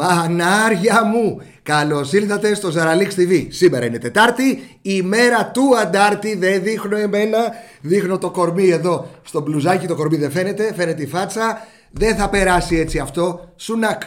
[0.00, 3.46] Μανάρια μου, καλώς ήρθατε στο Ζαραλίξ TV.
[3.48, 6.36] Σήμερα είναι Τετάρτη, η μέρα του Αντάρτη.
[6.36, 7.38] Δεν δείχνω εμένα,
[7.80, 9.86] δείχνω το κορμί εδώ στο μπλουζάκι.
[9.86, 11.66] Το κορμί δεν φαίνεται, φαίνεται η φάτσα.
[11.90, 13.52] Δεν θα περάσει έτσι αυτό.
[13.56, 14.02] Σουνακ,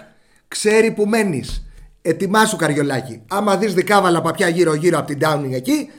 [0.47, 1.65] ξέρει που μένεις.
[2.01, 3.21] Ετοιμάσου καριολάκι.
[3.27, 5.89] Άμα δεις δικάβαλα παπιά γύρω-γύρω από την Downing εκεί,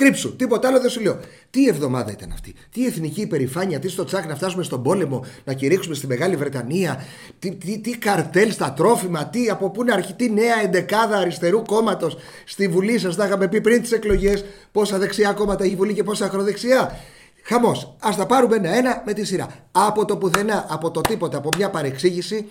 [0.00, 1.18] Κρύψου, τίποτα άλλο δεν σου λέω.
[1.50, 5.52] Τι εβδομάδα ήταν αυτή, τι εθνική υπερηφάνεια, τι στο τσάκ να φτάσουμε στον πόλεμο, να
[5.52, 7.04] κηρύξουμε στη Μεγάλη Βρετανία,
[7.38, 11.62] τι, τι, τι καρτέλ στα τρόφιμα, τι από πού να αρχίσει, τι νέα εντεκάδα αριστερού
[11.62, 13.16] κόμματος στη Βουλή σας.
[13.16, 16.98] Τα είχαμε πει πριν τις εκλογές, πόσα δεξιά κόμματα έχει Βουλή και πόσα ακροδεξιά.
[17.42, 17.96] Χαμός.
[17.98, 19.46] Α τα πάρουμε ένα-ένα με τη σειρά.
[19.72, 22.46] Από το πουθενά, από το τίποτα, από μια παρεξήγηση,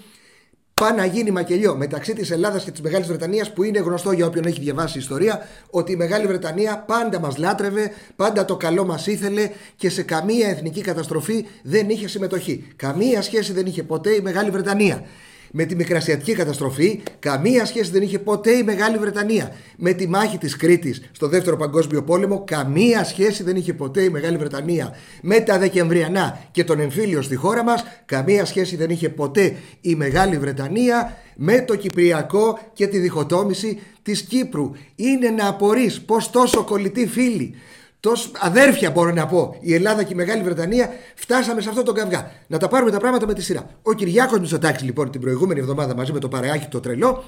[0.79, 4.25] πάει να γίνει μακελιό μεταξύ της Ελλάδας και της Μεγάλης Βρετανίας, που είναι γνωστό για
[4.25, 9.07] όποιον έχει διαβάσει ιστορία, ότι η Μεγάλη Βρετανία πάντα μας λάτρευε, πάντα το καλό μας
[9.07, 12.67] ήθελε και σε καμία εθνική καταστροφή δεν είχε συμμετοχή.
[12.75, 15.05] Καμία σχέση δεν είχε ποτέ η Μεγάλη Βρετανία.
[15.51, 19.55] Με τη Μικρασιατική καταστροφή καμία σχέση δεν είχε ποτέ η Μεγάλη Βρετανία.
[19.77, 24.09] Με τη μάχη της Κρήτης στο δεύτερο παγκόσμιο πόλεμο καμία σχέση δεν είχε ποτέ η
[24.09, 24.95] Μεγάλη Βρετανία.
[25.21, 29.95] Με τα Δεκεμβριανά και τον εμφύλιο στη χώρα μας καμία σχέση δεν είχε ποτέ η
[29.95, 34.71] Μεγάλη Βρετανία με το Κυπριακό και τη διχοτόμηση της Κύπρου.
[34.95, 37.55] Είναι να απορείς πως τόσο κολλητοί φίλοι
[37.99, 41.91] Τόσο αδέρφια μπορώ να πω, η Ελλάδα και η Μεγάλη Βρετανία, φτάσαμε σε αυτό το
[41.91, 42.31] καυγά.
[42.47, 43.69] Να τα πάρουμε τα πράγματα με τη σειρά.
[43.81, 47.23] Ο Κυριάκος Μητσοτάκης, λοιπόν, την προηγούμενη εβδομάδα μαζί με το παρεάκι το τρελό,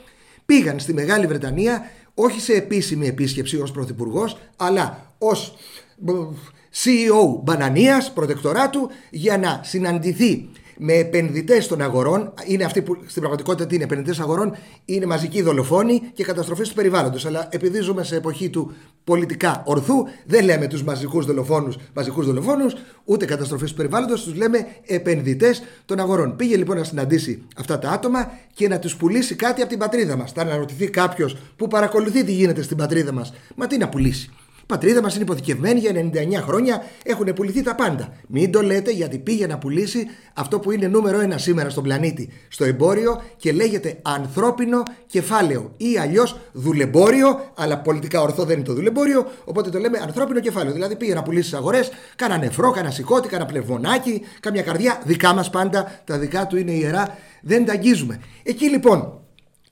[0.45, 5.55] πήγαν στη Μεγάλη Βρετανία όχι σε επίσημη επίσκεψη ως πρωθυπουργός, αλλά ως
[6.83, 10.49] CEO Μπανανίας, προτεκτοράτου, για να συναντηθεί
[10.83, 15.41] με επενδυτές των αγορών, είναι αυτοί που στην πραγματικότητα τι είναι επενδυτές αγορών, είναι μαζικοί
[15.41, 17.25] δολοφόνοι και καταστροφές του περιβάλλοντος.
[17.25, 18.73] Αλλά επειδή ζούμε σε εποχή του
[19.03, 22.73] πολιτικά ορθού, δεν λέμε τους μαζικούς δολοφόνους μαζικούς δολοφόνους,
[23.05, 26.35] ούτε καταστροφές του περιβάλλοντος, τους λέμε επενδυτές των αγορών.
[26.35, 30.15] Πήγε λοιπόν να συναντήσει αυτά τα άτομα και να τους πουλήσει κάτι από την πατρίδα
[30.15, 30.31] μας.
[30.31, 34.29] Θα αναρωτηθεί κάποιος που παρακολουθεί τι γίνεται στην πατρίδα μας, μα τι να πουλήσει;
[34.71, 38.13] Πατρίδα μας είναι υποθηκευμένη για 99 χρόνια, έχουν πουληθεί τα πάντα.
[38.27, 42.29] Μην το λέτε γιατί πήγε να πουλήσει αυτό που είναι νούμερο ένα σήμερα στον πλανήτη
[42.47, 48.73] στο εμπόριο και λέγεται ανθρώπινο κεφάλαιο ή αλλιώς δουλεμπόριο, αλλά πολιτικά ορθό δεν είναι το
[48.73, 50.73] δουλεμπόριο, οπότε το λέμε ανθρώπινο κεφάλαιο.
[50.73, 55.49] Δηλαδή πήγε να πουλήσει αγορές, κάνα νεφρό, κάνα σηκώτη, κάνα πλευμονάκι, κάμια καρδιά, δικά μας
[55.49, 58.19] πάντα, τα δικά του είναι ιερά, δεν τα αγγίζουμε.
[58.43, 59.21] Εκεί λοιπόν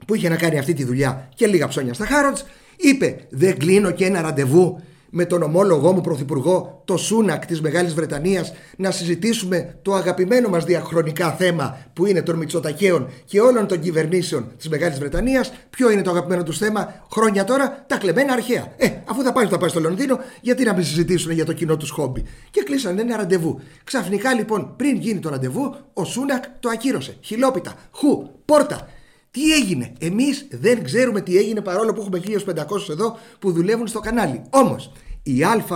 [0.07, 2.45] που είχε να κάνει αυτή τη δουλειά και λίγα ψώνια στα Χάροτς,
[2.79, 7.93] είπε δεν κλείνω και ένα ραντεβού με τον ομόλογό μου πρωθυπουργό, το Σούνακ της Μεγάλης
[7.93, 13.79] Βρετανίας, να συζητήσουμε το αγαπημένο μας διαχρονικά θέμα που είναι των Μητσοτακέων και όλων των
[13.79, 15.51] κυβερνήσεων της Μεγάλης Βρετανίας.
[15.69, 18.73] Ποιο είναι το αγαπημένο τους θέμα χρόνια τώρα, τα κλεμμένα αρχαία.
[18.77, 21.77] Ε, αφού θα πάει, θα πάει στο Λονδίνο, γιατί να μην συζητήσουν για το κοινό
[21.77, 22.23] τους χόμπι.
[22.51, 23.59] Και κλείσαν ένα ραντεβού.
[23.83, 27.17] Ξαφνικά λοιπόν, πριν γίνει το ραντεβού, ο Σούνακ το ακύρωσε.
[27.21, 28.87] Χιλόπιτα, χου, πόρτα.
[29.31, 33.99] Τι έγινε; Εμείς δεν ξέρουμε τι έγινε παρόλο που έχουμε 1500 εδώ που δουλεύουν στο
[33.99, 34.41] κανάλι.
[34.49, 34.91] Όμως
[35.23, 35.71] οι ΑΡΔ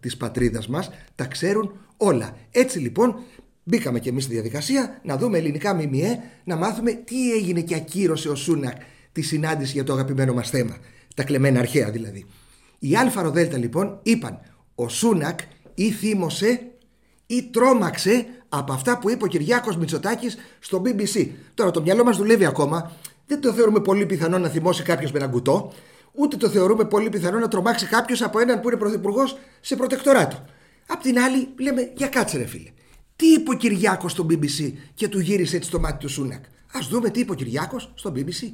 [0.00, 2.36] της πατρίδας μας τα ξέρουν όλα.
[2.50, 3.16] Έτσι λοιπόν
[3.62, 8.28] μπήκαμε και εμείς στη διαδικασία να δούμε ελληνικά ΜΜΕ, να μάθουμε τι έγινε και ακύρωσε
[8.28, 8.76] ο Σούνακ
[9.12, 10.76] τη συνάντηση για το αγαπημένο μας θέμα.
[11.14, 12.26] Τα κλεμμένα αρχαία δηλαδή.
[12.78, 14.40] Οι ΑΡΔ λοιπόν είπαν
[14.74, 15.40] ο Σούνακ
[15.74, 16.70] ή θύμωσε
[17.26, 21.28] ή τρόμαξε από αυτά που είπε ο Κυριάκος Μητσοτάκης στο BBC.
[21.54, 22.92] Τώρα το μυαλό μας δουλεύει ακόμα.
[23.26, 25.72] Δεν το θεωρούμε πολύ πιθανό να θυμώσει κάποιος με ένα κουτό,
[26.12, 30.44] ούτε το θεωρούμε πολύ πιθανό να τρομάξει κάποιος από έναν που είναι πρωθυπουργός σε προτεκτοράτο.
[30.86, 32.70] Απ' την άλλη, λέμε για κάτσε, ρε φίλε.
[33.16, 36.78] Τι είπε ο Κυριάκος στο BBC και του γύρισε έτσι το μάτι του Σούνακ; Α
[36.90, 38.52] δούμε τι είπε ο Κυριάκος στο BBC.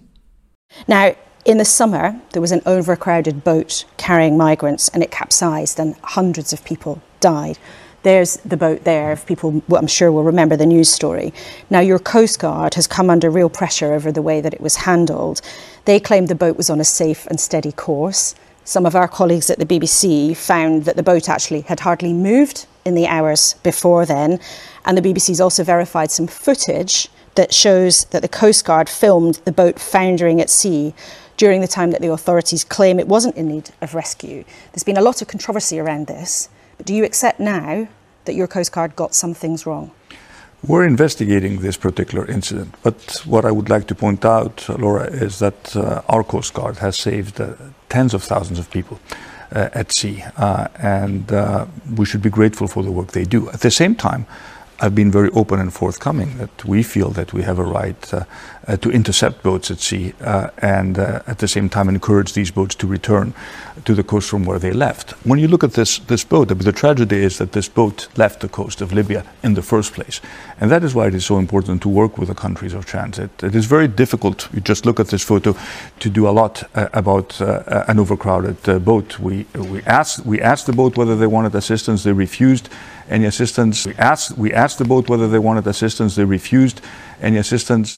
[0.86, 1.14] Now,
[1.44, 6.52] in the summer, there was an overcrowded boat carrying migrants and it capsized and hundreds
[6.52, 7.56] of people died.
[8.02, 11.32] There's the boat there, if people, I'm sure, will remember the news story.
[11.70, 14.76] Now, your Coast Guard has come under real pressure over the way that it was
[14.76, 15.40] handled.
[15.84, 18.34] They claimed the boat was on a safe and steady course.
[18.64, 22.66] Some of our colleagues at the BBC found that the boat actually had hardly moved
[22.84, 24.40] in the hours before then.
[24.84, 29.52] And the BBC's also verified some footage that shows that the Coast Guard filmed the
[29.52, 30.92] boat foundering at sea
[31.36, 34.44] during the time that the authorities claim it wasn't in need of rescue.
[34.72, 36.48] There's been a lot of controversy around this.
[36.84, 37.86] Do you accept now
[38.24, 39.92] that your Coast Guard got some things wrong?
[40.66, 45.38] We're investigating this particular incident, but what I would like to point out, Laura, is
[45.38, 47.54] that uh, our Coast Guard has saved uh,
[47.88, 49.00] tens of thousands of people
[49.52, 53.48] uh, at sea, uh, and uh, we should be grateful for the work they do.
[53.50, 54.26] At the same time,
[54.80, 58.24] I've been very open and forthcoming that we feel that we have a right uh,
[58.80, 62.74] to intercept boats at sea uh, and uh, at the same time encourage these boats
[62.76, 63.34] to return
[63.84, 65.12] to the coast from where they left.
[65.26, 68.48] When you look at this, this boat, the tragedy is that this boat left the
[68.48, 70.20] coast of Libya in the first place.
[70.60, 73.30] And that is why it is so important to work with the countries of transit.
[73.42, 75.56] It is very difficult, you just look at this photo,
[75.98, 79.18] to do a lot uh, about uh, an overcrowded uh, boat.
[79.18, 82.68] We, we, asked, we asked the boat whether they wanted assistance, they refused
[83.08, 83.86] any assistance.
[83.86, 86.80] We asked, we asked the boat whether they wanted assistance, they refused
[87.20, 87.96] any assistance.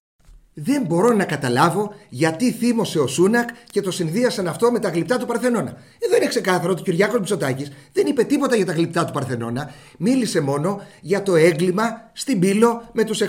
[0.55, 5.19] Δεν μπορώ να καταλάβω γιατί θύμωσε ο Σούνακ και το συνδύασαν αυτό με τα γλυπτά
[5.19, 5.77] του Παρθενώνα.
[5.99, 9.73] Εδώ είναι ξεκάθαρο ότι ο Κυριάκος Μητσοτάκης δεν είπε τίποτα για τα γλυπτά του Παρθενώνα,
[9.99, 13.29] μίλησε μόνο για το έγκλημα στην Πύλο με τους 600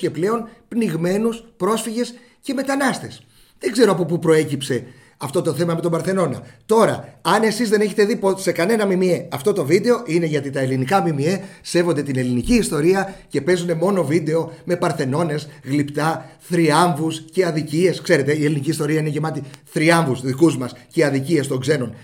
[0.00, 3.22] και πλέον πνιγμένους πρόσφυγες και μετανάστες.
[3.58, 4.86] Δεν ξέρω από πού προέκυψε
[5.22, 6.42] αυτό το θέμα με τον Παρθενώνα.
[6.66, 10.60] Τώρα, αν εσείς δεν έχετε δει σε κανένα μιμιέ αυτό το βίντεο, είναι γιατί τα
[10.60, 17.46] ελληνικά μιμιέ σέβονται την ελληνική ιστορία και παίζουν μόνο βίντεο με Παρθενώνες, γλυπτά, θριάμβους και
[17.46, 18.00] αδικίες.
[18.00, 21.94] Ξέρετε, η ελληνική ιστορία είναι γεμάτη θριάμβους δικούς μας και αδικίες των ξένων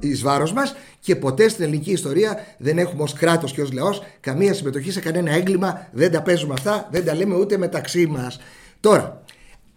[0.00, 4.02] εις βάρος μας και ποτέ στην ελληνική ιστορία δεν έχουμε ως κράτος και ως λαός
[4.20, 5.88] καμία συμμετοχή σε κανένα έγκλημα.
[5.92, 8.40] Δεν τα παίζουμε αυτά, δεν τα λέμε ούτε μεταξύ μας.
[8.80, 9.22] Τώρα,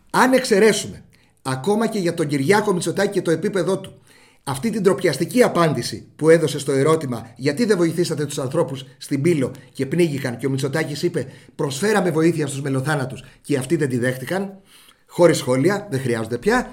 [0.09, 1.02] αν εξαιρέσουμε
[1.43, 4.01] ακόμα και για τον Κυριάκο Μητσοτάκη και το επίπεδό του.
[4.43, 9.51] Αυτή την τροπιαστική απάντηση που έδωσε στο ερώτημα γιατί δεν βοηθήσατε τους ανθρώπους στην Πύλο
[9.73, 14.59] και πνίγηκαν και ο Μητσοτάκης είπε προσφέραμε βοήθεια στους μελοθάνατους και αυτοί δεν τη δέχτηκαν,
[15.07, 16.71] χωρίς σχόλια, δεν χρειάζονται πια.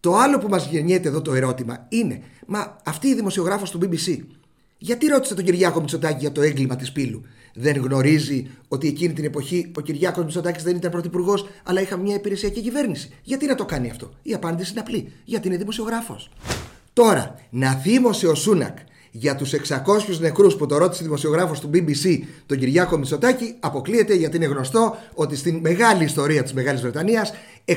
[0.00, 4.18] Το άλλο που μας γεννιέται εδώ το ερώτημα είναι, μα αυτή η δημοσιογράφος του BBC
[4.82, 7.22] γιατί ρώτησε τον Κυριάκο Μητσοτάκη για το έγκλημα της Πύλου;
[7.54, 12.14] Δεν γνωρίζει ότι εκείνη την εποχή ο Κυριάκος Μητσοτάκης δεν ήταν πρωθυπουργός, αλλά είχαμε μια
[12.14, 13.10] υπηρεσιακή κυβέρνηση.
[13.22, 15.12] Γιατί να το κάνει αυτό; Η απάντηση είναι απλή.
[15.24, 16.30] Γιατί είναι δημοσιογράφος.
[16.92, 18.78] Τώρα, να θύμωσε ο Σούνακ
[19.10, 24.36] για τους 600 νεκρούς που το ρώτησε δημοσιογράφος του BBC, τον Κυριάκο Μητσοτάκη, αποκλείεται γιατί
[24.36, 27.32] είναι γνωστό ότι στην μεγάλη ιστορία της Μεγάλης Βρετανίας
[27.64, 27.74] 600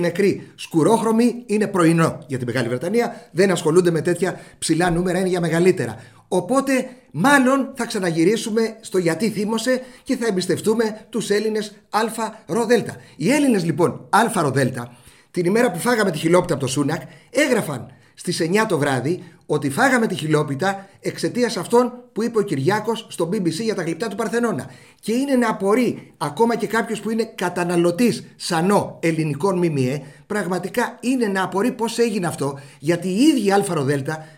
[0.00, 3.28] νεκροί σκουρόχρωμοι είναι πρωινό για τη Μεγάλη Βρετανία.
[3.32, 5.96] Δεν ασχολούνται με τέτοια ψηλά νούμερα, είναι για μεγαλύτερα.
[6.28, 12.00] Οπότε μάλλον θα ξαναγυρίσουμε στο γιατί θύμωσε και θα εμπιστευτούμε τους Έλληνες Α
[12.46, 12.96] ροδέλτα.
[13.16, 14.96] Οι Έλληνες λοιπόν Α ροδέλτα
[15.34, 19.70] την ημέρα που φάγαμε τη χιλόπιτα από το Σούνακ έγραφαν στις 9 το βράδυ ότι
[19.70, 24.16] φάγαμε τη χιλόπιτα εξαιτίας αυτών που είπε ο Κυριάκος στο BBC για τα γλυπτά του
[24.16, 24.70] Παρθενώνα.
[25.00, 31.26] Και είναι να απορεί ακόμα και κάποιος που είναι καταναλωτής σανό ελληνικών ΜΜΕ, πραγματικά είναι
[31.26, 33.68] να απορεί πώς έγινε αυτό, γιατί οι ίδιοι ΑΡΔ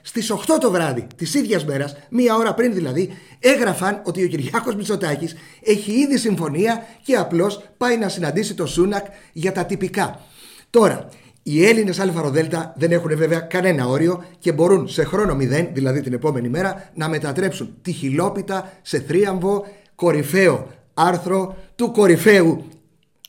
[0.03, 4.75] στις 8 το βράδυ της ίδιας μέρας, μία ώρα πριν δηλαδή, έγραφαν ότι ο Κυριάκος
[4.75, 10.21] Μητσοτάκης έχει ήδη συμφωνία και απλώς πάει να συναντήσει το Σούνακ για τα τυπικά.
[10.71, 11.09] Τώρα,
[11.49, 12.47] οι Έλληνες ΑΡΔ
[12.77, 17.09] δεν έχουν βέβαια κανένα όριο και μπορούν σε χρόνο μηδέν, δηλαδή την επόμενη μέρα, να
[17.09, 22.65] μετατρέψουν τη χιλόπιτα σε θρίαμβο κορυφαίο άρθρο του κορυφαίου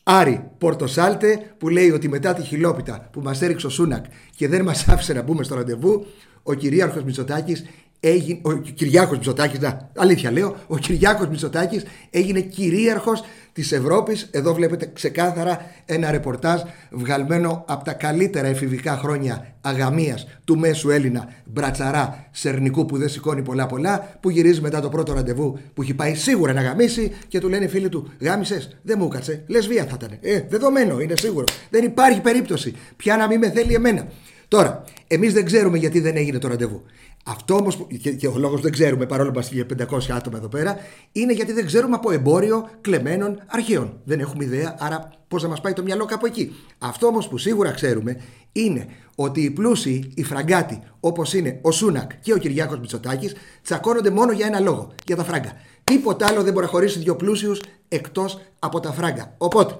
[0.03, 4.05] Άρη Πορτοσάλτε που λέει ότι μετά τη χιλόπιτα που μας έριξε ο Σούνακ
[4.35, 6.05] και δεν μας άφησε να μπούμε στο ραντεβού
[6.43, 7.65] ο κυρίαρχος Μητσοτάκης
[7.99, 13.23] έγινε, ο Κυριάκος Μητσοτάκης, να, αλήθεια λέω, ο Κυριάκος Μητσοτάκης έγινε κυρίαρχος
[13.53, 14.27] της Ευρώπης.
[14.31, 16.61] Εδώ βλέπετε ξεκάθαρα ένα ρεπορτάζ
[16.91, 23.41] βγαλμένο από τα καλύτερα εφηβικά χρόνια αγαμίας του μέσου Έλληνα μπρατσαρά σερνικού που δεν σηκώνει
[23.41, 27.39] πολλά πολλά που γυρίζει μετά το πρώτο ραντεβού που έχει πάει σίγουρα να γαμίσει και
[27.39, 30.17] του λένε φίλοι του γάμισες, δεν μου κάτσε, λεσβία θα ήταν.
[30.21, 31.43] Ε, δεδομένο, είναι σίγουρο.
[31.69, 32.73] Δεν υπάρχει περίπτωση.
[32.95, 34.07] Πια να μην με θέλει εμένα.
[34.47, 36.83] Τώρα, εμείς δεν ξέρουμε γιατί δεν έγινε το ραντεβού.
[37.29, 40.77] Αυτό όμως, και, και ο λόγος δεν ξέρουμε, παρόλο που είμαστε 500 άτομα εδώ πέρα,
[41.11, 43.99] είναι γιατί δεν ξέρουμε από εμπόριο κλεμμένων αρχαίων.
[44.03, 46.55] Δεν έχουμε ιδέα, άρα πώς να μας πάει το μυαλό κάπου εκεί.
[46.77, 52.11] Αυτό όμως που σίγουρα ξέρουμε είναι ότι οι πλούσιοι, οι φραγκάτοι, όπως είναι ο Σούνακ
[52.19, 55.51] και ο Κυριάκος Μητσοτάκης, τσακώνονται μόνο για ένα λόγο, για τα φράγκα.
[55.83, 59.35] Τίποτα άλλο δεν μπορεί να χωρίσει δύο πλούσιους εκτός από τα φράγκα.
[59.37, 59.79] Οπότε,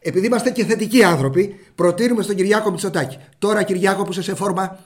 [0.00, 3.16] επειδή είμαστε και θετικοί άνθρωποι, προτείνουμε στον Κυριάκο Μητσοτάκη.
[3.38, 4.78] Τώρα, Κυριάκο, που είσαι σε φόρμα,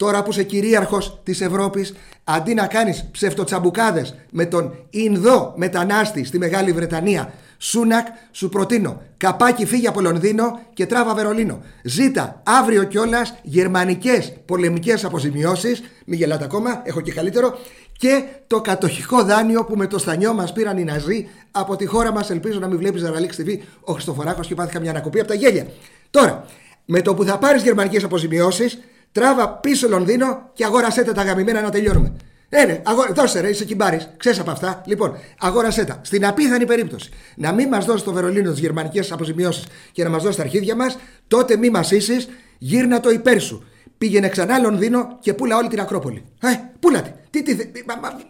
[0.00, 6.38] τώρα που είσαι κυρίαρχος της Ευρώπης, αντί να κάνεις ψευτοτσαμπουκάδες με τον Ινδό μετανάστη στη
[6.38, 11.60] Μεγάλη Βρετανία, Σούνακ, σου προτείνω καπάκι φύγει από Λονδίνο και τράβα Βερολίνο.
[11.82, 15.82] Ζήτα αύριο κιόλας γερμανικές πολεμικές αποζημιώσεις.
[16.06, 17.58] Μην γελάτε ακόμα, έχω και καλύτερο.
[17.98, 22.12] Και το κατοχικό δάνειο που με το στανιό μας πήραν οι Ναζί από τη χώρα
[22.12, 22.30] μας.
[22.30, 25.66] Ελπίζω να μην βλέπεις Ζαραλίξ TV ο Χριστοφοράκος και πάθηκα μια ανακοπή από τα γέλια.
[26.10, 26.44] Τώρα,
[26.84, 28.78] με το που θα πάρεις γερμανικές αποζημιώσεις,
[29.12, 32.12] τράβα πίσω Λονδίνο και αγόρασέ τα γαμημένα να τελειώνουμε.
[32.48, 34.10] Ναι, ναι, αγόρα, δώσε ρε, είσαι κυμπάρης.
[34.16, 34.82] Ξέρεις από αυτά.
[34.86, 36.00] Λοιπόν, αγόρασέ τα.
[36.02, 40.22] Στην απίθανη περίπτωση να μην μας δώσει το Βερολίνο τις γερμανικές αποζημιώσεις και να μας
[40.22, 40.98] δώσει τα αρχίδια μας,
[41.28, 43.64] τότε μη μας ίσεις, γύρνα το υπέρ σου.
[43.98, 46.24] Πήγαινε ξανά Λονδίνο και πούλα όλη την Ακρόπολη.
[46.40, 46.48] Ε,
[46.80, 47.42] πούλα τη.
[47.42, 48.20] Τι, τι, μα, μα,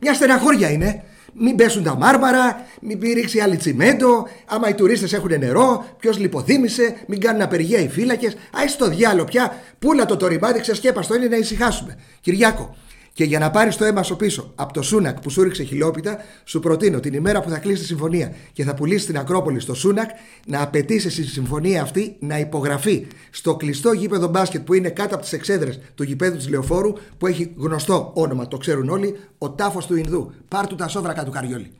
[0.00, 1.02] μια στεναχώρια είναι.
[1.32, 6.18] Μην πέσουν τα μάρμαρα, μην πει ρίξει άλλη τσιμέντο, άμα οι τουρίστες έχουν νερό, ποιος
[6.18, 8.32] λιποθύμησε, μην κάνουν απεργία οι φύλακες.
[8.32, 11.98] Α το διάλογο πια, πούλα το το ρημάδι, ξεσκέπαστο είναι να ησυχάσουμε.
[12.20, 12.76] Κυριάκο,
[13.12, 16.18] και για να πάρεις το αίμα σου πίσω από το Σούνακ που σου ρίξε χιλόπιτα,
[16.44, 19.74] σου προτείνω την ημέρα που θα κλείσει τη συμφωνία και θα πουλήσεις την Ακρόπολη στο
[19.74, 20.10] Σούνακ
[20.46, 25.22] να απαιτήσει στη συμφωνία αυτή να υπογραφεί στο κλειστό γήπεδο μπάσκετ που είναι κάτω από
[25.22, 29.86] τις εξέδρες του γηπέδου της Λεωφόρου που έχει γνωστό όνομα, το ξέρουν όλοι, ο τάφος
[29.86, 30.32] του Ινδού.
[30.48, 31.72] Πάρ του τα σόβρακα του Καριόλη.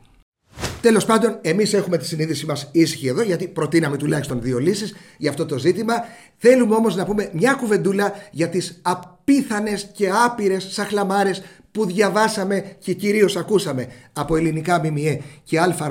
[0.81, 5.29] Τέλος πάντων, εμείς έχουμε τη συνείδηση μας ήσυχη εδώ, γιατί προτείναμε τουλάχιστον δύο λύσεις για
[5.29, 5.93] αυτό το ζήτημα.
[6.37, 8.79] Θέλουμε όμως να πούμε μια κουβεντούλα για τις
[9.23, 15.81] απίθανες και άπειρες σαχλαμάρες που διαβάσαμε και κυρίως ακούσαμε από ελληνικά ΜΜΕ και ΑΡΔ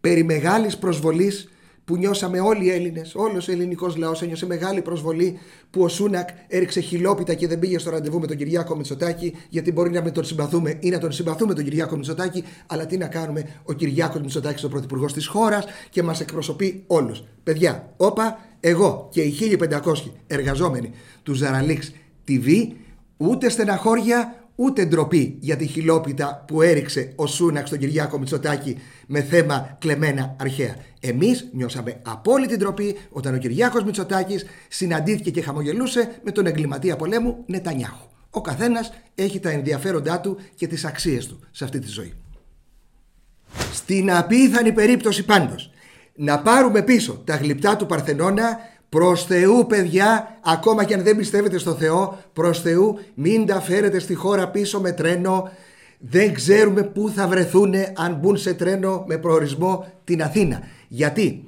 [0.00, 1.48] περί μεγάλης προσβολής
[1.84, 5.38] που νιώσαμε όλοι οι Έλληνες, όλος ο ελληνικός λαός ένιωσε μεγάλη προσβολή
[5.70, 9.72] που ο Σούνακ έριξε χιλόπιτα και δεν πήγε στο ραντεβού με τον Κυριάκο Μητσοτάκη, γιατί
[9.72, 13.06] μπορεί να με τον συμπαθούμε ή να τον συμπαθούμε τον Κυριάκο Μητσοτάκη, αλλά τι να
[13.06, 17.22] κάνουμε, ο Κυριάκος Μητσοτάκης είναι ο πρωθυπουργός της χώρας και μας εκπροσωπεί όλους.
[17.42, 20.92] Παιδιά, όπα, εγώ και οι 1500 εργαζόμενοι
[21.22, 21.92] του Ζαραλίξ
[22.30, 22.72] TV,
[23.16, 29.22] ούτε στεναχώρια, ούτε ντροπή για τη χιλόπιτα που έριξε ο Σούνακ στον Κυριάκο Μητσοτάκη με
[29.22, 30.76] θέμα κλεμμένα αρχαία.
[31.00, 37.44] Εμείς νιώσαμε απόλυτη ντροπή όταν ο Κυριάκος Μητσοτάκης συναντήθηκε και χαμογελούσε με τον εγκληματία πολέμου
[37.46, 38.08] Νετανιάχου.
[38.30, 42.12] Ο καθένας έχει τα ενδιαφέροντά του και τις αξίες του σε αυτή τη ζωή.
[43.72, 45.70] Στην απίθανη περίπτωση πάντως
[46.14, 48.58] να πάρουμε πίσω τα γλυπτά του Παρθενώνα
[48.90, 53.98] Προς Θεού παιδιά, ακόμα και αν δεν πιστεύετε στο Θεό, προς Θεού μην τα φέρετε
[53.98, 55.50] στη χώρα πίσω με τρένο.
[55.98, 60.62] Δεν ξέρουμε πού θα βρεθούν αν μπουν σε τρένο με προορισμό την Αθήνα.
[60.88, 61.44] Γιατί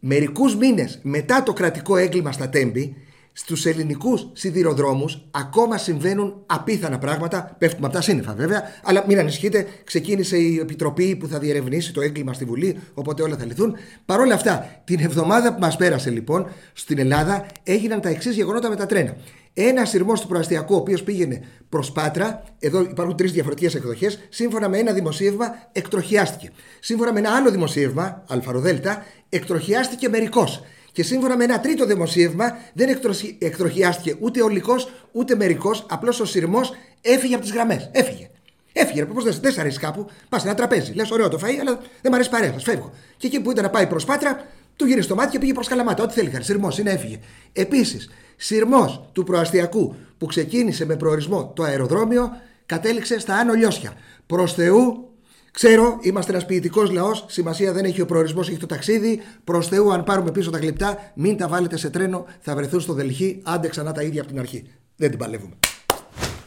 [0.00, 2.96] μερικούς μήνες μετά το κρατικό έγκλημα στα Τέμπη,
[3.32, 7.56] Στους ελληνικούς σιδηροδρόμους ακόμα συμβαίνουν απίθανα πράγματα.
[7.58, 12.00] Πέφτουμε από τα σύννεφα βέβαια, αλλά μην ανησυχείτε, ξεκίνησε η επιτροπή που θα διερευνήσει το
[12.00, 13.76] έγκλημα στη Βουλή, οπότε όλα θα λυθούν.
[14.06, 18.68] Παρ' όλα αυτά, την εβδομάδα που μας πέρασε λοιπόν στην Ελλάδα έγιναν τα εξής γεγονότα
[18.68, 19.16] με τα τρένα.
[19.54, 24.68] Ένας σειρμός του προαστιακού, ο οποίος πήγαινε προς Πάτρα, εδώ υπάρχουν τρεις διαφορετικές εκδοχές, σύμφωνα
[24.68, 26.50] με ένα δημοσίευμα εκτροχιάστηκε.
[26.80, 30.48] Σύμφωνα με ένα άλλο δημοσίευμα, Αλφαροδέλτα, εκτροχιάστηκε μερικώ.
[30.92, 32.98] Και σύμφωνα με ένα τρίτο δημοσίευμα, δεν
[33.38, 34.74] εκτροχιάστηκε ούτε ολικό
[35.12, 37.90] ούτε μερικός, απλώς ο σειρμός έφυγε από τις γραμμές.
[37.92, 38.30] Έφυγε.
[38.72, 39.04] Έφυγε.
[39.04, 40.92] Πώς δεν δε αρέσει κάπου, πας σε ένα τραπέζι.
[40.92, 42.54] Λες, ωραίο το φαΐ, αλλά δεν μου αρέσει παρέα.
[42.58, 42.92] Φεύγω.
[43.16, 44.46] Και εκεί που ήταν να πάει προ Πάτρα,
[44.76, 46.02] του γύρισε το μάτι και πήγε προς Καλαμάτα.
[46.02, 46.30] Ό,τι θέλει.
[46.40, 47.18] Σειρμός είναι, έφυγε.
[47.52, 52.30] Επίσης, σειρμός του προαστιακού που ξεκίνησε με προορισμό το αεροδρόμιο
[52.66, 53.92] κατέληξε στα Άνω Λιώσια.
[54.26, 55.11] Προς Θεού,
[55.52, 57.24] Ξέρω, είμαστε ένας ποιητικός λαός.
[57.28, 59.20] Σημασία δεν έχει ο προορισμός, έχει το ταξίδι.
[59.44, 62.92] Προς Θεού, αν πάρουμε πίσω τα γλυπτά, μην τα βάλετε σε τρένο, θα βρεθούν στο
[62.92, 63.40] Δελχή.
[63.42, 64.64] Άντε ξανά τα ίδια από την αρχή.
[64.96, 65.54] Δεν την παλεύουμε.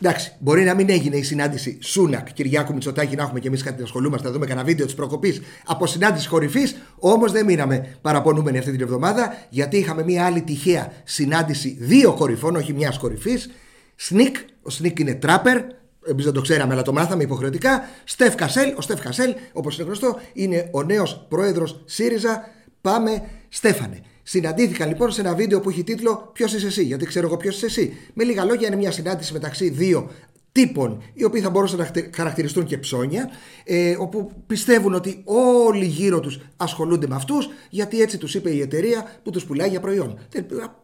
[0.02, 3.78] Εντάξει, μπορεί να μην έγινε η συνάντηση Σούνακ Κυριάκου Μητσοτάκη να έχουμε και εμείς κάτι
[3.78, 6.76] να ασχολούμαστε, να δούμε κανένα βίντεο της προκοπής από συνάντηση κορυφής.
[7.00, 12.56] Όμως δεν μείναμε παραπονούμενοι αυτή την εβδομάδα, γιατί είχαμε μια άλλη τυχαία συνάντηση δύο κορυφών,
[12.56, 13.50] όχι μιας κορυφής.
[13.96, 15.62] Σνικ, ο Σνικ είναι τράπερ,
[16.08, 17.82] Εμείς δεν το ξέραμε, αλλά το μάθαμε υποχρεωτικά.
[18.04, 22.50] Στεφ Κασέλ, ο Στεφ Κασέλ, όπως είναι γνωστό, είναι ο νέος πρόεδρος ΣΥΡΙΖΑ.
[22.82, 24.02] Πάμε, Στέφανε.
[24.24, 27.56] Συναντήθηκαν λοιπόν σε ένα βίντεο που έχει τίτλο Ποιος είσαι εσύ, γιατί ξέρω εγώ ποιος
[27.56, 27.98] είσαι εσύ.
[28.14, 30.10] Με λίγα λόγια, είναι μια συνάντηση μεταξύ δύο
[30.52, 33.30] τύπων, οι οποίοι θα μπορούσαν να χαρακτηριστούν και ψώνια,
[33.64, 35.24] ε, όπου πιστεύουν ότι
[35.68, 39.70] όλοι γύρω τους ασχολούνται με αυτούς, γιατί έτσι τους είπε η εταιρεία που τους πουλάει
[39.70, 40.18] για προϊόν.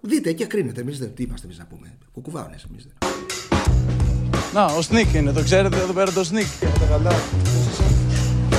[0.02, 0.82] Δείτε και κρίνετε.
[0.82, 1.14] Εμείς δεν.
[1.14, 1.98] Τι είμαστε εμείς να πούμε.
[2.12, 3.11] Κουκουβάωνες εμείς δεν.
[4.54, 6.46] Να, ο Σνίκ είναι, το ξέρετε εδώ πέρα το Σνίκ.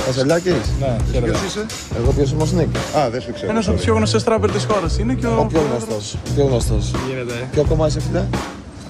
[0.07, 0.53] Βασιλάκης.
[0.79, 1.31] Ναι, χαίρετε.
[1.31, 1.65] Ποιος είσαι;
[1.97, 2.75] Εγώ ποιος είμαι ο Σνίκ.
[2.97, 3.51] Α, δεν σου ξέρω.
[3.51, 5.39] Ένας από τους πιο γνωστέ τράπερ της χώρας είναι και ο.
[5.39, 6.15] Ο πιο γνωστός.
[6.35, 6.91] Πιο γνωστός.
[7.09, 7.47] Γίνεται.
[7.51, 8.23] Ποιο κόμμα είσαι φίλε;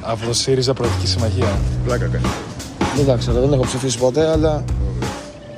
[0.02, 1.58] Από το ΣΥΡΙΖΑ Προεδρική Συμμαχία.
[1.86, 2.26] Πλάκα κάνει.
[2.96, 4.64] Δεν τα ξέρω, δεν έχω ψηφίσει ποτέ, αλλά...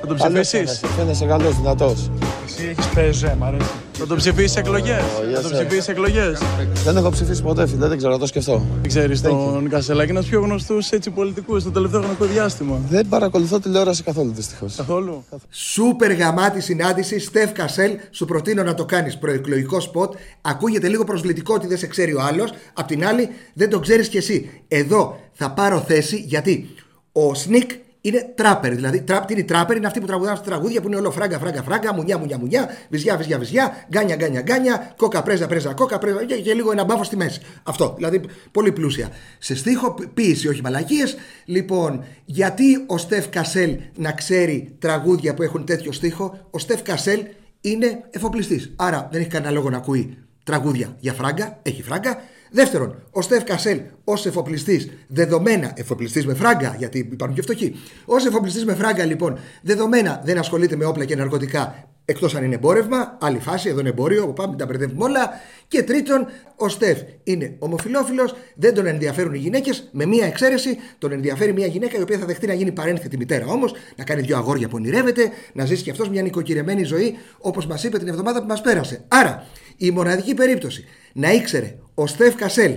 [0.00, 0.56] Θα τον Καλός ψηφίσει.
[0.56, 2.10] φαίνεσαι, Φαίνεσαι καλός, δυνατός.
[2.46, 3.70] Εσύ έχεις ΠΕΖΕ, μ' αρέσει.
[3.98, 5.54] Θα τον ψηφίσεις εκλογές; Oh, yes, Θα τον sir.
[5.54, 6.40] ψηφίσεις εκλογές;
[6.84, 8.62] Δεν έχω ψηφίσει ποτέ, φίλε, δεν ξέρω, να το σκεφτώ.
[8.80, 12.80] Δεν ξέρεις τον Κασελάκη, ένας πιο γνωστούς έτσι πολιτικούς το τελευταίο χρονικό διάστημα.
[12.88, 14.74] Δεν παρακολουθώ τηλεόραση καθόλου, δυστυχώς.
[14.76, 17.18] Καθόλου; Σούπερ γαμάτη συνάντηση.
[17.18, 20.14] Στεφ Κασέλ, σου προτείνω να το κάνεις προεκλογικό σποτ.
[20.40, 22.52] Ακούγεται λίγο προσβλητικό ότι δεν σε ξέρει ο άλλος.
[22.74, 24.50] Απ' την άλλη, δεν το ξέρεις κι εσύ.
[24.68, 26.68] Εδώ θα πάρω θέση γιατί
[27.12, 27.70] ο Σνικ
[28.06, 28.74] είναι τράπερ.
[28.74, 31.10] Δηλαδή, τραπ, τι είναι η τράπερ, είναι αυτοί που τραγουδάνε στα τραγούδια που είναι όλο
[31.10, 35.72] φράγκα, φράγκα, φράγκα, μουνιά, μουνιά, μουνιά, βυζιά, βυζιά, βυζιά, γκάνια, γκάνια, γκάνια, κόκα, πρέζα, πρέζα,
[35.72, 37.40] κόκα, πρέζα και, και λίγο ένα μπάφο στη μέση.
[37.62, 37.94] Αυτό.
[37.96, 38.20] Δηλαδή,
[38.50, 39.08] πολύ πλούσια.
[39.38, 41.16] Σε στίχοποίηση, όχι μαλακίες.
[41.44, 47.20] Λοιπόν, γιατί ο Στεφ Κασέλ να ξέρει τραγούδια που έχουν τέτοιο στίχο, ο Στεφ Κασέλ
[47.60, 48.72] είναι εφοπλιστής.
[48.76, 52.20] Άρα δεν έχει κανένα λόγο να ακούει τραγούδια για φράγκα, έχει φράγκα.
[52.50, 57.74] Δεύτερον, ο Στεφ Κασέλ ως εφοπλιστής, δεδομένα εφοπλιστής με φράγκα, γιατί υπάρχουν και φτωχοί.
[58.04, 62.54] Ω εφοπλιστής με φράγκα, λοιπόν, δεδομένα δεν ασχολείται με όπλα και ναρκωτικά, εκτός αν είναι
[62.54, 65.30] εμπόρευμα, άλλη φάση, εδώ είναι εμπόριο, πάμε, τα μπερδεύουμε όλα.
[65.68, 71.12] Και τρίτον, ο Στεφ είναι ομοφυλόφιλος, δεν τον ενδιαφέρουν οι γυναίκες, με μία εξαίρεση, τον
[71.12, 74.36] ενδιαφέρει μια γυναίκα η οποία θα δεχτεί να γίνει παρένθετη μητέρα όμως, να κάνει δύο
[74.36, 78.40] αγόρια που ονειρεύεται, να ζήσει και αυτός μια νοικοκυρεμένη ζωή, όπως μας είπε την εβδομάδα
[78.40, 79.04] που μας πέρασε.
[79.08, 79.46] Άρα,
[79.76, 82.74] η μοναδική περίπτωση να ήξερε ο Στεφ Κασέλ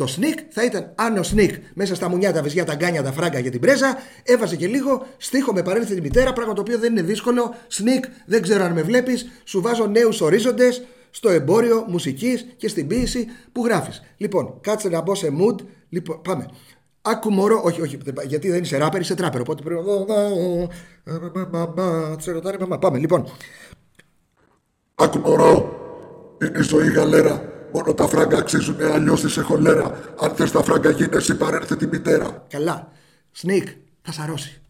[0.00, 3.12] το σνικ θα ήταν αν ο σνικ μέσα στα μουνιά, τα βυζιά, τα γκάνια, τα
[3.12, 6.90] φράγκα για την πρέζα έβαζε και λίγο στίχο με παρένθετη μητέρα, πράγμα το οποίο δεν
[6.92, 7.54] είναι δύσκολο.
[7.66, 12.86] Σνικ, δεν ξέρω αν με βλέπεις, σου βάζω νέους ορίζοντες στο εμπόριο μουσικής και στην
[12.86, 14.02] ποίηση που γράφεις.
[14.16, 15.64] Λοιπόν, κάτσε να μπω σε mood.
[15.88, 16.48] Λοιπόν, πάμε.
[17.02, 19.40] Άκου μωρό, όχι, όχι, γιατί δεν είσαι ράπερ, είσαι τράπερ.
[19.40, 19.80] Οπότε πρέπει
[22.68, 22.78] να.
[22.78, 23.32] Πάμε, λοιπόν.
[24.94, 25.80] Άκου μωρό,
[26.42, 27.58] είναι η ζωή γαλέρα.
[27.72, 30.00] Μόνο τα φράγκα αξίζουν, αλλιώς είσαι χολέρα.
[30.20, 32.46] Αν θες τα φράγκα γίνεσαι παρέρθε τη μητέρα.
[32.48, 32.92] Καλά.
[33.32, 33.68] Σνίκ,
[34.02, 34.60] θα σαρώσει.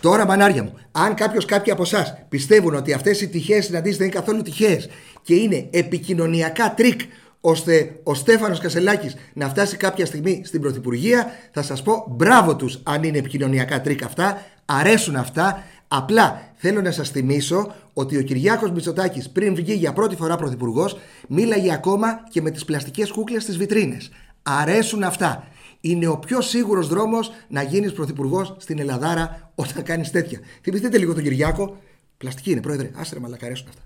[0.00, 4.06] Τώρα, μανάρια μου, αν κάποιος κάποιοι από εσάς πιστεύουν ότι αυτές οι τυχαίες συναντήσεις δεν
[4.06, 4.88] είναι καθόλου τυχαίες
[5.22, 7.00] και είναι επικοινωνιακά τρίκ
[7.40, 12.80] ώστε ο Στέφανος Κασελάκης να φτάσει κάποια στιγμή στην Πρωθυπουργία, θα σας πω μπράβο τους
[12.82, 18.70] αν είναι επικοινωνιακά τρίκ αυτά, αρέσουν αυτά, απλά θέλω να σας θυμίσω ότι ο Κυριάκος
[18.70, 20.98] Μητσοτάκης πριν βγει για πρώτη φορά Πρωθυπουργός,
[21.28, 24.10] μίλαγε ακόμα και με τις πλαστικές κούκλες στις βιτρίνες.
[24.42, 25.48] Αρέσουν αυτά.
[25.80, 30.40] Είναι ο πιο σίγουρος δρόμος να γίνεις πρωθυπουργός στην Ελλαδάρα όταν κάνεις τέτοια.
[30.62, 31.76] Θυμηθείτε λίγο τον Κυριάκο.
[32.16, 32.90] Πλαστική είναι, πρόεδρε.
[32.96, 33.82] Άστρε, μαλακά, αρέσουν αυτά.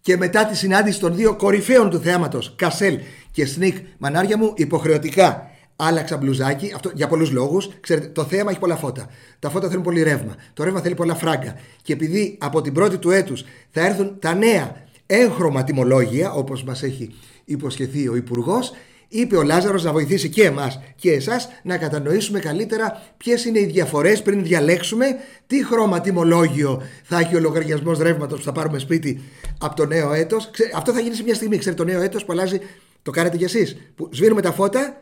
[0.00, 2.98] Και μετά τη συνάντηση των δύο κορυφαίων του θέαματος, Κασέλ
[3.30, 7.68] και Σνικ, μανάρια μου, υποχρεωτικά άλλαξα μπλουζάκι αυτό, για πολλούς λόγους.
[7.80, 9.06] Ξέρετε, το θέμα έχει πολλά φώτα.
[9.38, 10.34] Τα φώτα θέλουν πολύ ρεύμα.
[10.54, 11.56] Το ρεύμα θέλει πολλά φράγκα.
[11.82, 16.82] Και επειδή από την πρώτη του έτους θα έρθουν τα νέα έγχρωμα τιμολόγια, όπως μας
[16.82, 17.14] έχει
[17.44, 18.72] υποσχεθεί ο Υπουργός,
[19.08, 23.64] είπε ο Λάζαρος να βοηθήσει και εμάς και εσάς να κατανοήσουμε καλύτερα ποιες είναι οι
[23.64, 25.06] διαφορές πριν διαλέξουμε
[25.46, 29.22] τι χρώμα τιμολόγιο θα έχει ο λογαριασμός ρεύματος που θα πάρουμε σπίτι
[29.58, 30.50] από το νέο έτος.
[30.76, 31.58] Αυτό θα γίνει σε μια στιγμή.
[31.58, 32.60] Ξέρετε, το νέο έτος που αλλάζει,
[33.02, 33.76] το κάνετε κι εσείς.
[33.94, 34.96] Που σβήνουμε τα φώτα,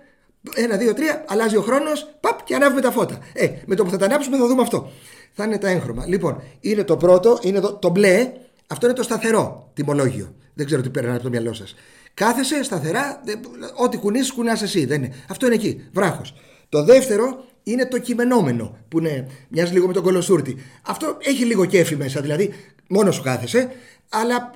[0.55, 3.19] ένα, δύο, τρία, αλλάζει ο χρόνος, παπ και ανάβουμε τα φώτα.
[3.33, 4.91] Ε, με το που θα τα ανάψουμε θα δούμε αυτό.
[5.33, 6.07] Θα είναι τα έγχρωμα.
[6.07, 8.33] Λοιπόν, είναι το πρώτο, είναι το, το μπλε,
[8.67, 10.35] αυτό είναι το σταθερό τιμολόγιο.
[10.55, 11.75] Δεν ξέρω τι πέρανε από το μυαλό σας.
[12.15, 13.21] Κάθεσαι σταθερά,
[13.77, 14.85] ό,τι κουνήσεις, κουνάς εσύ.
[14.85, 15.15] Δεν είναι.
[15.29, 16.35] Αυτό είναι εκεί, βράχος.
[16.69, 20.57] Το δεύτερο είναι το κειμενόμενο, που είναι, μοιάζει λίγο με τον κολοσούρτη.
[20.83, 22.55] Αυτό έχει λίγο κέφι μέσα, δηλαδή
[22.89, 23.71] μόνος σου κάθεσαι,
[24.09, 24.51] αλλά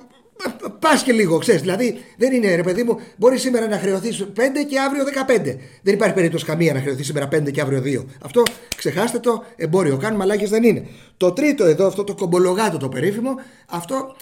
[0.79, 1.61] πας και λίγο, ξέρεις.
[1.61, 5.57] Δηλαδή δεν είναι ρε παιδί μου, μπορείς σήμερα να χρεωθείς 5 και αύριο 15.
[5.81, 8.05] Δεν υπάρχει περίπτωση καμία να χρεωθεί σήμερα 5 και αύριο 2.
[8.21, 8.43] Αυτό
[8.75, 10.85] ξεχάστε το, εμπόριο κάνουμε, μαλάκες δεν είναι.
[11.17, 13.35] Το τρίτο εδώ, αυτό το κομπολογάτο το περίφημο,
[13.69, 14.15] αυτό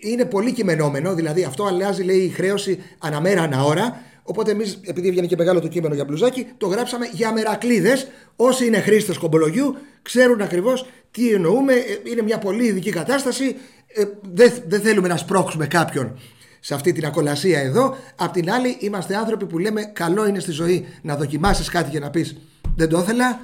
[0.00, 4.02] είναι πολύ κειμενόμενο, δηλαδή αυτό αλλάζει λέει η χρέωση αναμέρα αναώρα.
[4.22, 8.08] Οπότε εμείς, επειδή έβγαινε και μεγάλο το κείμενο για μπλουζάκι, το γράψαμε για μερακλείδες.
[8.36, 11.72] Όσοι είναι χρήστες κομπολογιού ξέρουν ακριβώς τι εννοούμε.
[11.72, 13.56] Ε, είναι μια πολύ ειδική κατάσταση.
[13.94, 16.18] Ε, δεν, δεν θέλουμε να σπρώξουμε κάποιον
[16.60, 17.96] σε αυτή την ακολασία εδώ.
[18.16, 21.98] Απ' την άλλη, είμαστε άνθρωποι που λέμε καλό είναι στη ζωή να δοκιμάσεις κάτι και
[21.98, 22.36] να πεις
[22.76, 23.40] δεν το ήθελα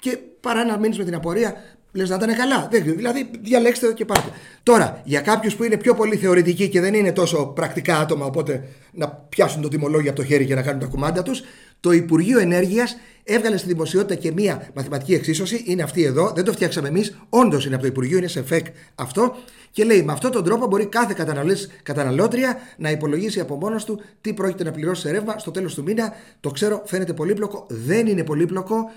[0.00, 1.54] και παρά να μείνεις με την απορία
[1.92, 2.68] Λες να ήταν καλά.
[2.70, 4.28] Δεν, δηλαδή, διαλέξτε το και πάτε.
[4.62, 8.64] Τώρα, για κάποιους που είναι πιο πολύ θεωρητικοί και δεν είναι τόσο πρακτικά άτομα, οπότε
[8.92, 11.42] να πιάσουν το τιμολόγιο από το χέρι και να κάνουν τα κουμάντα τους,
[11.80, 15.62] το Υπουργείο Ενέργειας έβγαλε στη δημοσιότητα και μία μαθηματική εξίσωση.
[15.66, 17.18] Είναι αυτή εδώ, δεν το φτιάξαμε εμείς.
[17.28, 19.36] Όντως είναι από το Υπουργείο, είναι σε ΦΕΚ αυτό.
[19.70, 21.14] Και λέει, με αυτόν τον τρόπο μπορεί κάθε
[21.82, 25.82] καταναλώτρια να υπολογίσει από μόνος του τι πρόκειται να πληρώσει σε ρεύμα στο τέλος του
[25.82, 26.12] μήνα.
[26.40, 27.66] Το ξέρω, φαίνεται πολύπλοκο.
[27.68, 28.90] Δεν είναι πολύπλοκο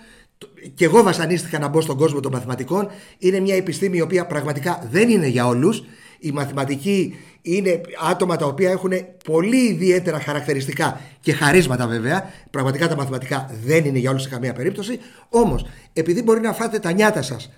[0.73, 2.87] και εγώ βασανίστηκα να μπω στον κόσμο των μαθηματικών.
[3.17, 5.83] Είναι μια επιστήμη η οποία πραγματικά δεν είναι για όλους.
[6.23, 8.91] Οι μαθηματικοί είναι άτομα τα οποία έχουν
[9.25, 12.33] πολύ ιδιαίτερα χαρακτηριστικά και χαρίσματα βέβαια.
[12.49, 14.99] Πραγματικά τα μαθηματικά δεν είναι για όλους σε καμία περίπτωση.
[15.29, 17.51] Όμως, επειδή μπορεί να φάτε τα νιάτα σας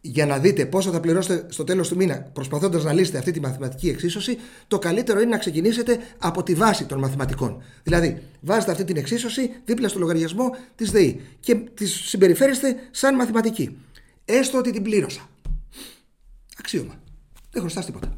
[0.00, 3.40] για να δείτε πόσο θα πληρώσετε στο τέλος του μήνα, προσπαθώντας να λύσετε αυτή τη
[3.40, 7.62] μαθηματική εξίσωση, το καλύτερο είναι να ξεκινήσετε από τη βάση των μαθηματικών.
[7.82, 13.76] Δηλαδή, βάζετε αυτή την εξίσωση δίπλα στο λογαριασμό της ΔΕΗ και τη συμπεριφέρεστε σαν μαθηματική.
[14.24, 15.28] Έστω ότι την πλήρωσα.
[16.58, 16.94] Αξίωμα.
[17.56, 18.16] Δεν χρωστάς τίποτα.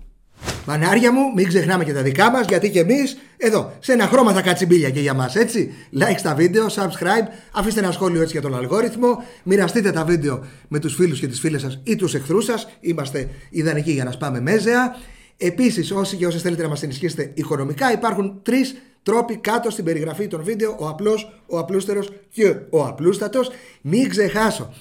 [0.66, 4.32] Μανάρια μου, μην ξεχνάμε και τα δικά μας, γιατί και εμείς εδώ σε ένα χρώμα
[4.32, 5.72] θα κάτσει μπίλια και για μας, έτσι.
[6.00, 10.78] Like στα βίντεο, subscribe, αφήστε ένα σχόλιο έτσι για τον αλγόριθμο, μοιραστείτε τα βίντεο με
[10.78, 12.68] τους φίλους και τις φίλες σας ή τους εχθρούς σας.
[12.80, 14.96] Είμαστε ιδανικοί για να σπάμε μέζεα.
[15.36, 20.26] Επίσης, όσοι και όσοι θέλετε να μας ενισχύσετε οικονομικά, υπάρχουν τρεις τρόποι κάτω στην περιγραφή
[20.26, 20.76] των βίντεο.
[20.78, 23.50] Ο απλός, ο απλούστερος και ο απλούστατος.
[23.80, 24.74] Μην ξεχάσω.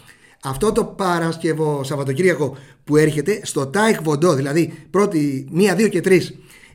[0.44, 6.02] Αυτό το Παρασκευό Σαββατοκύριακο που έρχεται στο Τάε Κβον Ντο, δηλαδή 1η, 1, 2 και
[6.06, 6.20] 3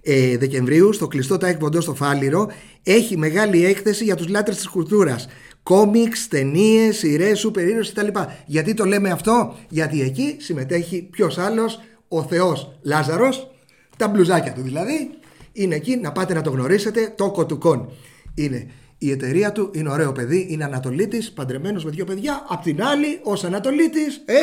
[0.02, 2.50] ε, Δεκεμβρίου, στο κλειστό Τάε Κβον Ντο στο Φάληρο,
[2.82, 5.28] έχει μεγάλη έκθεση για τους λάτρες της κουλτούρας.
[5.62, 8.18] Κόμιξ, ταινίες, σειρές, σούπερ ήρωες κτλ.
[8.46, 13.50] Γιατί το λέμε αυτό, Γιατί εκεί συμμετέχει ποιος άλλος, ο Θεός Λάζαρος,
[13.96, 15.10] τα μπλουζάκια του δηλαδή.
[15.52, 17.12] Είναι εκεί να πάτε να το γνωρίσετε.
[17.16, 17.92] Το Κοτουκόν
[18.34, 18.70] είναι
[19.04, 22.44] η εταιρεία του, είναι ωραίο παιδί, είναι Ανατολίτης, παντρεμένος με δύο παιδιά.
[22.48, 24.34] Απ' την άλλη, ως Ανατολίτης, ε,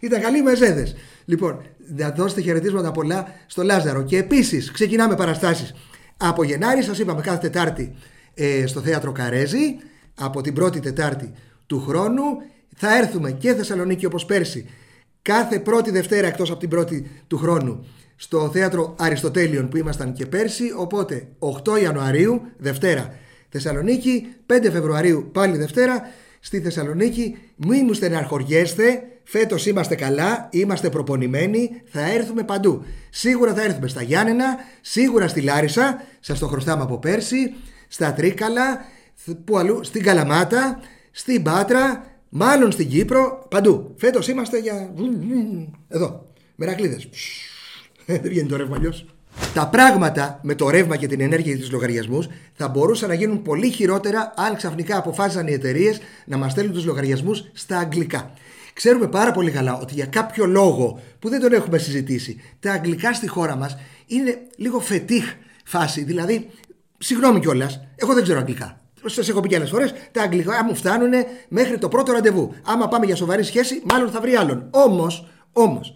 [0.06, 0.94] ήταν καλοί μεζέδες.
[1.24, 1.62] Λοιπόν,
[1.96, 4.02] να δώσετε χαιρετίσματα πολλά στο Λάζαρο.
[4.02, 5.74] Και επίσης, ξεκινάμε παραστάσεις.
[6.16, 7.94] Από Γενάρη, σας είπαμε κάθε Τετάρτη
[8.34, 9.76] ε, στο θέατρο Καρέζη.
[10.14, 11.32] Από την πρώτη Τετάρτη
[11.66, 12.22] του χρόνου
[12.76, 14.66] θα έρθουμε και Θεσσαλονίκη όπως πέρσι
[15.22, 20.26] κάθε πρώτη Δευτέρα εκτός από την πρώτη του χρόνου στο θέατρο Αριστοτέλειων που ήμασταν και
[20.26, 21.28] πέρσι οπότε
[21.64, 23.14] 8 Ιανουαρίου Δευτέρα
[23.52, 26.02] Θεσσαλονίκη 5 Φεβρουαρίου πάλι Δευτέρα
[26.40, 32.84] στη Θεσσαλονίκη μη μου στεναρχοριέστε φέτος είμαστε καλά είμαστε προπονημένοι θα έρθουμε παντού.
[33.10, 37.54] Σίγουρα θα έρθουμε στα Γιάννενα σίγουρα στη Λάρισα σας το χρωστάμε από πέρσι
[37.88, 38.84] στα Τρίκαλα
[39.44, 43.94] που αλλού, στην Καλαμάτα στην Πάτρα μάλλον στην Κύπρο παντού.
[43.96, 44.94] Φέτος είμαστε για
[45.88, 47.08] εδώ μερακλείδες
[48.06, 49.11] δεν βγαίνει το ρεύμα αλλιώς
[49.54, 53.70] τα πράγματα με το ρεύμα και την ενέργεια τη λογαριασμούς θα μπορούσαν να γίνουν πολύ
[53.70, 58.32] χειρότερα αν ξαφνικά αποφάσισαν οι εταιρείες να μας στέλνουν τους λογαριασμούς στα αγγλικά.
[58.72, 63.14] Ξέρουμε πάρα πολύ καλά ότι για κάποιο λόγο που δεν τον έχουμε συζητήσει, τα αγγλικά
[63.14, 65.24] στη χώρα μας είναι λίγο φετίχ
[65.64, 66.02] φάση.
[66.02, 66.50] Δηλαδή,
[66.98, 68.80] συγγνώμη κιόλας, εγώ δεν ξέρω αγγλικά.
[69.04, 71.10] Σας έχω πει και άλλες φορές, τα αγγλικά μου φτάνουν
[71.48, 72.54] μέχρι το πρώτο ραντεβού.
[72.64, 74.68] Άμα πάμε για σοβαρή σχέση, μάλλον θα βρει άλλον.
[74.70, 75.94] Όμως, όμως,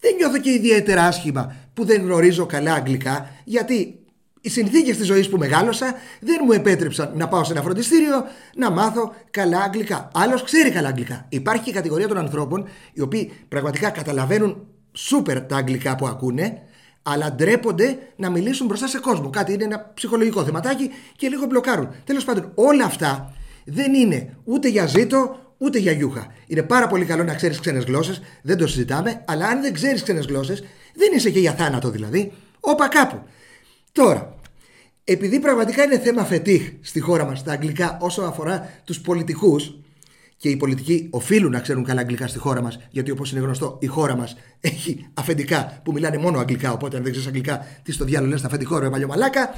[0.00, 4.02] δεν νιώθω και ιδιαίτερα άσχημα που δεν γνωρίζω καλά αγγλικά, γιατί
[4.40, 8.24] οι συνθήκες της ζωής που μεγάλωσα δεν μου επέτρεψαν να πάω σε ένα φροντιστήριο
[8.56, 10.10] να μάθω καλά αγγλικά.
[10.14, 11.26] Άλλος ξέρει καλά αγγλικά.
[11.28, 16.62] Υπάρχει και η κατηγορία των ανθρώπων οι οποίοι πραγματικά καταλαβαίνουν σούπερ τα αγγλικά που ακούνε,
[17.02, 19.30] αλλά ντρέπονται να μιλήσουν μπροστά σε κόσμο.
[19.30, 21.88] Κάτι είναι ένα ψυχολογικό θεματάκι και λίγο μπλοκάρουν.
[22.04, 26.26] Τέλος πάντων, όλα αυτά δεν είναι ούτε για ζήτο, ούτε για γιούχα.
[26.46, 30.02] Είναι πάρα πολύ καλό να ξέρεις ξένες γλώσσες, δεν το συζητάμε, αλλά αν δεν ξέρεις
[30.02, 30.62] ξένες γλώσσες,
[30.94, 32.32] δεν είσαι και για θάνατο δηλαδή.
[32.60, 33.22] Όπα κάπου.
[33.92, 34.34] Τώρα,
[35.04, 39.74] επειδή πραγματικά είναι θέμα φετίχ στη χώρα μας τα αγγλικά όσο αφορά τους πολιτικούς,
[40.42, 43.78] και οι πολιτικοί οφείλουν να ξέρουν καλά αγγλικά στη χώρα μας, γιατί όπως είναι γνωστό,
[43.80, 46.72] η χώρα μας έχει αφεντικά που μιλάνε μόνο αγγλικά.
[46.72, 49.50] Οπότε, αν δεν ξέρεις αγγλικά, τι στο διάλογο λες, αφεντικό ρε παλιωμαλάκα.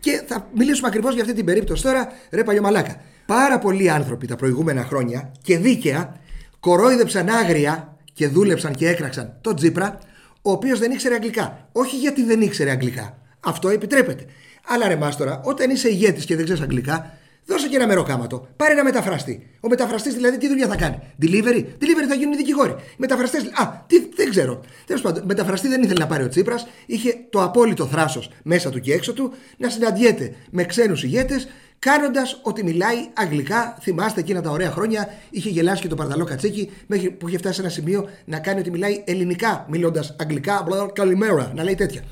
[0.00, 3.00] Και θα μιλήσουμε ακριβώς για αυτή την περίπτωση τώρα, ρε παλιωμαλάκα.
[3.26, 6.20] Πάρα πολλοί άνθρωποι τα προηγούμενα χρόνια και δίκαια
[6.60, 9.98] κορόιδεψαν άγρια και δούλεψαν και έκραξαν τον Τζίπρα,
[10.42, 11.68] ο οποίος δεν ήξερε αγγλικά.
[11.72, 13.18] Όχι γιατί δεν ήξερε αγγλικά.
[13.40, 14.24] Αυτό επιτρέπεται.
[14.66, 18.48] Αλλά ρε μάστορα, όταν είσαι ηγέτης και δεν ξέρεις αγγλικά, Δώσε και ένα μεροκάματο.
[18.56, 19.46] Πάρε ένα μεταφραστή.
[19.60, 22.74] Ο μεταφραστής δηλαδή τι δουλειά θα κάνει; Delivery; Delivery θα γίνουν οι δικηγόροι.
[22.96, 23.42] Μεταφραστές.
[23.42, 24.60] Α, τι, δεν ξέρω.
[24.86, 26.66] Τέλος πάντων, μεταφραστή δεν ήθελε να πάρει ο Τσίπρας.
[26.86, 31.48] Είχε το απόλυτο θράσος μέσα του και έξω του να συναντιέται με ξένους ηγέτες
[31.86, 33.76] κάνοντας ότι μιλάει αγγλικά.
[33.80, 35.08] Θυμάστε εκείνα τα ωραία χρόνια.
[35.30, 38.60] Είχε γελάσει και το Παρδαλό Κατσίκι μέχρι που είχε φτάσει σε ένα σημείο να κάνει
[38.60, 40.66] ότι μιλάει ελληνικά μιλώντας αγγλικά.
[40.92, 42.02] Καλημέρα, να λέει τέτοια.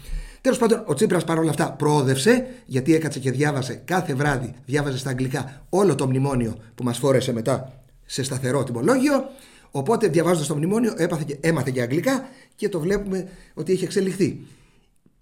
[0.41, 5.11] Τέλος πάντων, ο Τσίπρας παρόλα αυτά προόδευσε, γιατί έκατσε και διάβασε κάθε βράδυ, διάβαζε στα
[5.11, 9.31] αγγλικά όλο το μνημόνιο που μας φόρεσε μετά σε σταθερό τιμολόγιο.
[9.71, 14.41] Οπότε, διαβάζοντας το μνημόνιο, έπαθε και, έμαθε και αγγλικά και το βλέπουμε ότι έχει εξελιχθεί.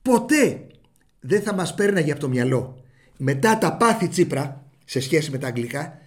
[0.03, 0.67] Ποτέ
[1.21, 2.83] δεν θα μας πέρναγε από το μυαλό
[3.18, 5.98] μετά τα πάθη Τσίπρα σε σχέση με τα αγγλικά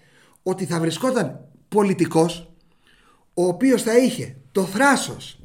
[0.43, 2.51] ότι θα βρισκόταν πολιτικός
[3.33, 5.39] ο οποίος θα είχε το θράσος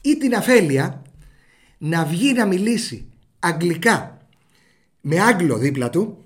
[0.00, 1.02] ή την αφέλεια
[1.78, 4.18] να βγει να μιλήσει αγγλικά
[5.00, 6.24] με Άγγλο δίπλα του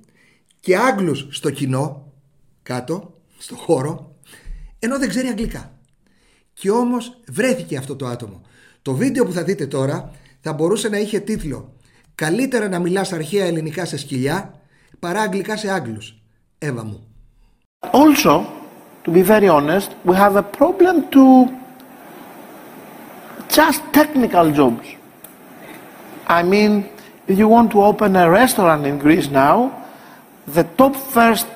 [0.61, 2.13] και Άγγλους στο κοινό
[2.63, 4.17] κάτω, στο χώρο
[4.79, 5.79] ενώ δεν ξέρει αγγλικά.
[6.53, 8.41] Και όμως βρέθηκε αυτό το άτομο.
[8.83, 11.77] Το βίντεο που θα δείτε τώρα θα μπορούσε να είχε τίτλο
[12.15, 14.62] «Καλύτερα να μιλάς αρχαία ελληνικά σε σκυλιά
[15.02, 16.16] παρά αγγλικά σε Άγγλους».
[16.60, 17.04] Εύα μου.
[17.92, 18.46] Also,
[19.04, 21.26] to be very honest, we have a problem to
[23.50, 24.88] just technical jobs.
[26.28, 26.90] I mean,
[27.28, 29.56] if you want to open a restaurant in Greece now,
[30.48, 31.48] the top first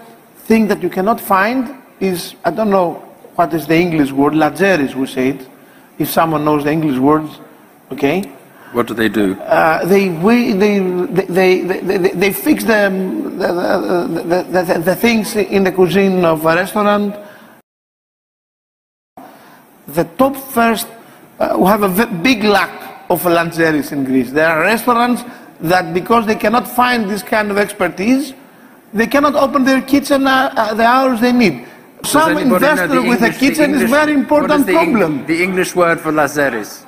[0.48, 2.90] thing that you cannot find is, I don't know
[3.36, 5.42] what is the English word, lageris we say it,
[5.98, 7.40] if someone knows the English words,
[7.92, 8.32] okay?
[8.73, 9.35] What do they do?
[9.41, 12.91] Uh, they, we, they, they, they, they, fix the,
[13.39, 17.15] the, the, the, the things in the cuisine of a restaurant.
[19.89, 20.89] The top first,
[21.39, 24.33] uh, we have a big lack of Langeris in Greece.
[24.33, 25.23] There are restaurants
[25.61, 28.35] that because they cannot find this kind of expertise,
[28.93, 31.67] they cannot open their kitchen uh, uh, the hours they need.
[32.05, 35.27] Some investor with a English- the kitchen is very important the Eng- problem.
[35.27, 36.86] The English word for lazeris.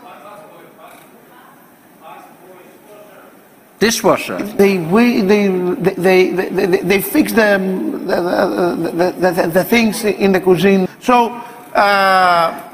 [3.79, 4.38] Dishwasher.
[4.57, 7.59] They, we, they, they, they, they, they fix the,
[8.07, 10.88] the, the, the, the, the things in the cuisine.
[11.01, 11.31] So,
[11.75, 12.64] uh,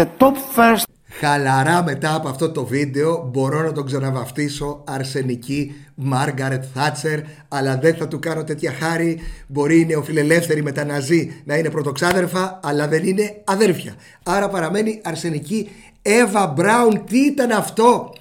[0.00, 0.86] the top first
[1.20, 7.94] Χαλαρά μετά από αυτό το βίντεο μπορώ να τον ξαναβαφτίσω αρσενική Μάργαρετ Θάτσερ αλλά δεν
[7.94, 13.42] θα του κάνω τέτοια χάρη μπορεί οι νεοφιλελεύθεροι μεταναζί να είναι πρωτοξάδερφα αλλά δεν είναι
[13.44, 15.68] αδέρφια άρα παραμένει αρσενική
[16.06, 18.12] Εύα Μπράουν τι ήταν αυτό;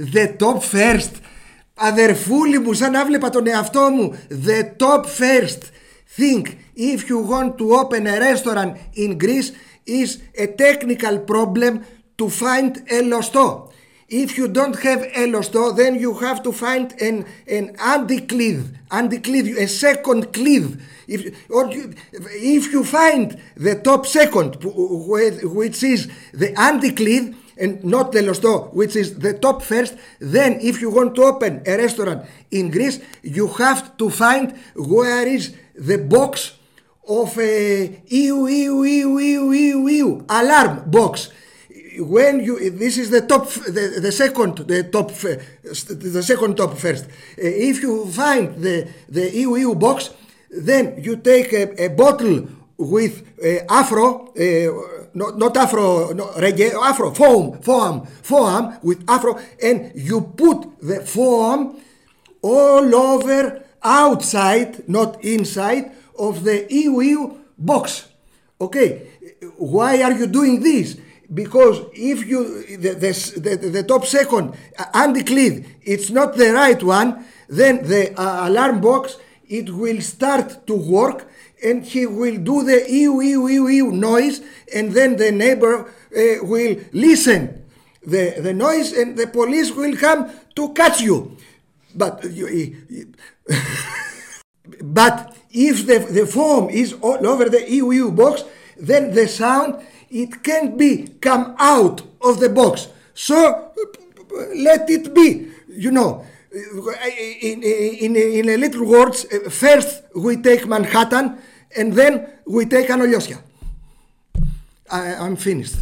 [0.00, 1.10] The top first
[1.74, 4.14] Αδερφούλη μου σαν να βλέπα τον εαυτό μου
[4.46, 5.58] The top first
[6.18, 9.52] Think if you want to open a restaurant in Greece
[9.86, 11.84] is a technical problem
[12.18, 13.72] to find a losto.
[14.08, 19.56] If you don't have a losto, then you have to find an an anti-cleave, anti-cleave,
[19.56, 20.68] a second cleave.
[21.06, 21.94] If or you,
[22.58, 23.26] if you find
[23.66, 26.00] the top second, wh- which is
[26.42, 27.26] the anti-cleave,
[27.60, 31.62] and not the losto, which is the top first, then if you want to open
[31.66, 36.54] a restaurant in Greece, you have to find where is the box
[37.06, 41.30] of a EU, EU, EU, EU, EU, EU alarm box.
[41.98, 47.04] When you this is the top the, the second the top the second top first.
[47.04, 47.10] Uh,
[47.70, 50.10] if you find the the EU, EU box,
[50.50, 56.72] then you take a, a bottle with uh, afro uh, not, not afro no, reggae
[56.72, 61.80] afro foam foam foam with afro and you put the foam
[62.42, 68.08] all over outside not inside of the EU, box.
[68.60, 69.06] Okay
[69.56, 70.96] why are you doing this?
[71.32, 74.54] Because if you the, the, the, the top second
[74.94, 79.16] anti-cleave it's not the right one then the uh, alarm box
[79.48, 81.29] it will start to work
[81.62, 84.40] and he will do the ew, ew, ew, ew noise
[84.74, 87.64] and then the neighbor uh, will listen
[88.02, 91.36] the, the noise and the police will come to catch you
[91.94, 92.76] but eh, you,
[93.48, 93.54] eh,
[94.82, 98.44] but if the, the foam is all over the EU box,
[98.78, 102.88] then the sound it can't be come out of the box.
[103.14, 103.72] So
[104.56, 105.48] let it be.
[105.68, 111.38] You know, in, in, in a little words, first we take Manhattan
[111.78, 113.38] and then we take Anoliosia.
[114.90, 115.76] I, I'm finished.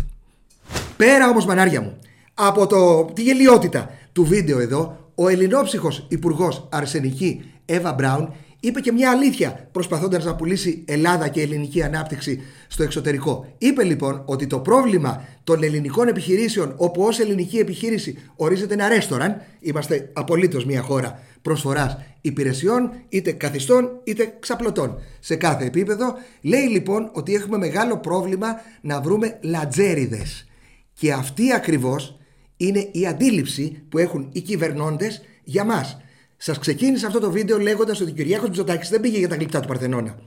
[0.97, 1.99] Πέρα όμως μανάρια μου,
[2.35, 8.93] από το, τη γελιότητα του βίντεο εδώ, ο ελληνόψυχος υπουργός Αρσενική Εύα Μπράουν είπε και
[8.93, 13.55] μια αλήθεια προσπαθώντας να πουλήσει Ελλάδα και ελληνική ανάπτυξη στο εξωτερικό.
[13.59, 19.43] Είπε λοιπόν ότι το πρόβλημα των ελληνικών επιχειρήσεων όπου ως ελληνική επιχείρηση ορίζεται ένα ρέστοραν,
[19.61, 27.11] είμαστε απολύτως μια χώρα προσφοράς υπηρεσιών είτε καθιστών είτε ξαπλωτών σε κάθε επίπεδο, λέει λοιπόν
[27.13, 30.47] ότι έχουμε μεγάλο πρόβλημα να βρούμε λατζέριδες.
[30.93, 32.19] Και αυτή ακριβώς
[32.57, 35.99] είναι η αντίληψη που έχουν οι κυβερνώντες για μας.
[36.41, 39.61] Σας ξεκίνησα αυτό το βίντεο λέγοντας ότι ο Κυριάκος Μητσοτάκης δεν πήγε για τα γλυπτά
[39.61, 40.19] του Παρθενώνα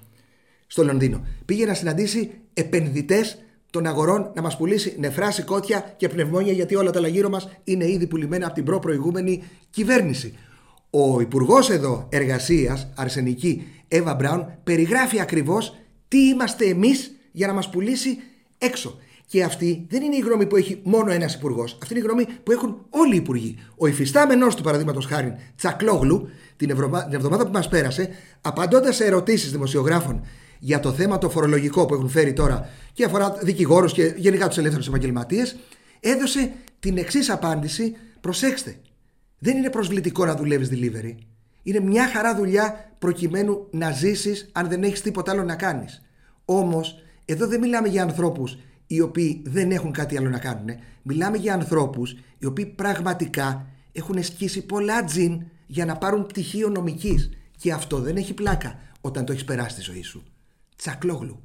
[0.68, 1.26] στο Λονδίνο.
[1.46, 3.38] Πήγε να συναντήσει επενδυτές
[3.70, 7.90] των αγορών να μας πουλήσει νεφρά, σηκώτια και πνευμόνια γιατί όλα τα λαγύρω μας είναι
[7.90, 10.38] ήδη πουλημένα από την προ-προηγούμενη κυβέρνηση.
[10.90, 15.76] Ο υπουργός εδώ εργασίας, αρσενική, Εύα Μπράουν, περιγράφει ακριβώς
[16.08, 18.18] τι είμαστε εμείς για να μας πουλήσει
[18.58, 19.00] έξω.
[19.32, 21.78] Και αυτή δεν είναι η γνώμη που έχει μόνο ένας υπουργός.
[21.82, 23.58] Αυτή είναι η γνώμη που έχουν όλοι οι υπουργοί.
[23.78, 27.04] Ο υφιστάμενος του, παραδείγματος χάρη, Τσακλόγλου, την, ευρωμα...
[27.04, 28.10] την εβδομάδα που μας πέρασε,
[28.42, 30.22] απαντώντας σε ερωτήσεις δημοσιογράφων
[30.60, 34.58] για το θέμα το φορολογικό που έχουν φέρει τώρα και αφορά δικηγόρους και γενικά τους
[34.58, 35.56] ελεύθερους επαγγελματίες,
[36.00, 37.96] έδωσε την εξής απάντηση.
[38.22, 38.76] Προσέξτε,
[39.40, 41.16] δεν είναι προσβλητικό να δουλεύεις delivery.
[41.64, 46.02] Είναι μια χαρά δουλειά προκειμένου να ζήσεις αν δεν έχεις τίποτα άλλο να κάνεις.
[46.46, 48.58] Όμως, εδώ δεν μιλάμε για ανθρώπους
[48.96, 50.70] οι οποίοι δεν έχουν κάτι άλλο να κάνουν.
[51.02, 57.30] Μιλάμε για ανθρώπους οι οποίοι πραγματικά έχουν σκίσει πολλά τζιν για να πάρουν πτυχίο νομικής.
[57.58, 60.24] Και αυτό δεν έχει πλάκα όταν το έχεις περάσει τη ζωή σου.
[60.76, 61.40] Τσακλόγλου.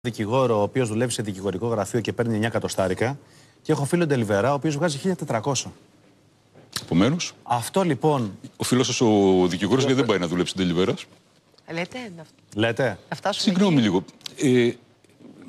[0.00, 3.18] Δικηγόρο, ο οποίος δουλεύει σε δικηγορικό γραφείο και παίρνει 9 εκατοστάρικα.
[3.62, 5.52] Και έχω φίλο Ντελιβερά, ο οποίος βγάζει 1400.
[6.82, 8.38] Επομένως, Αυτό λοιπόν.
[8.56, 10.94] ο φίλος σας ο δικηγόρος γιατί δεν πάει να δουλέψει την Τελιβέρα.
[11.72, 12.98] Λέτε, να Λέτε.
[13.08, 13.82] να φτάσουμε Συγγνώμη εκεί.
[13.84, 14.04] λίγο.
[14.42, 14.72] Ε,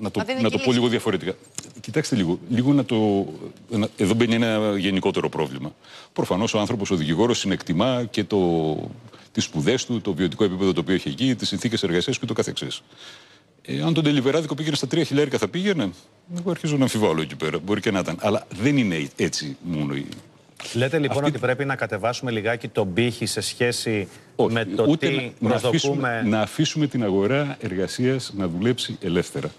[0.01, 0.77] να το, Μα δεν είναι να το και πω λύση.
[0.79, 1.33] λίγο διαφορετικά.
[1.81, 2.39] Κοιτάξτε λίγο.
[2.49, 3.25] λίγο να το,
[3.69, 5.75] να- εδώ μπαίνει ένα γενικότερο πρόβλημα.
[6.13, 8.77] Προφανώς ο άνθρωπος, ο δικηγόρος, συνεκτιμά και το,
[9.31, 12.33] τις σπουδές του, το βιωτικό επίπεδο το οποίο έχει εκεί, τις συνθήκες εργασίας και το
[12.33, 12.81] καθεξής.
[13.61, 15.89] Ε, αν τον τελιβεράδικο πήγαινε στα τρία χιλιάρικα θα πήγαινε.
[16.39, 17.59] Εγώ αρχίζω να αμφιβάλλω εκεί πέρα.
[17.59, 18.17] Μπορεί και να ήταν.
[18.19, 20.05] Αλλά δεν είναι έτσι μόνο η
[20.73, 24.85] Λέτε λοιπόν Αυτή- ότι πρέπει να κατεβάσουμε λιγάκι τον πύχη σε σχέση Όχι, με το
[24.87, 26.23] ούτε τι να, να, αφήσουμε, προσδοκούμε.
[26.25, 29.51] να αφήσουμε την αγορά εργασίας να δουλέψει ελεύθερα.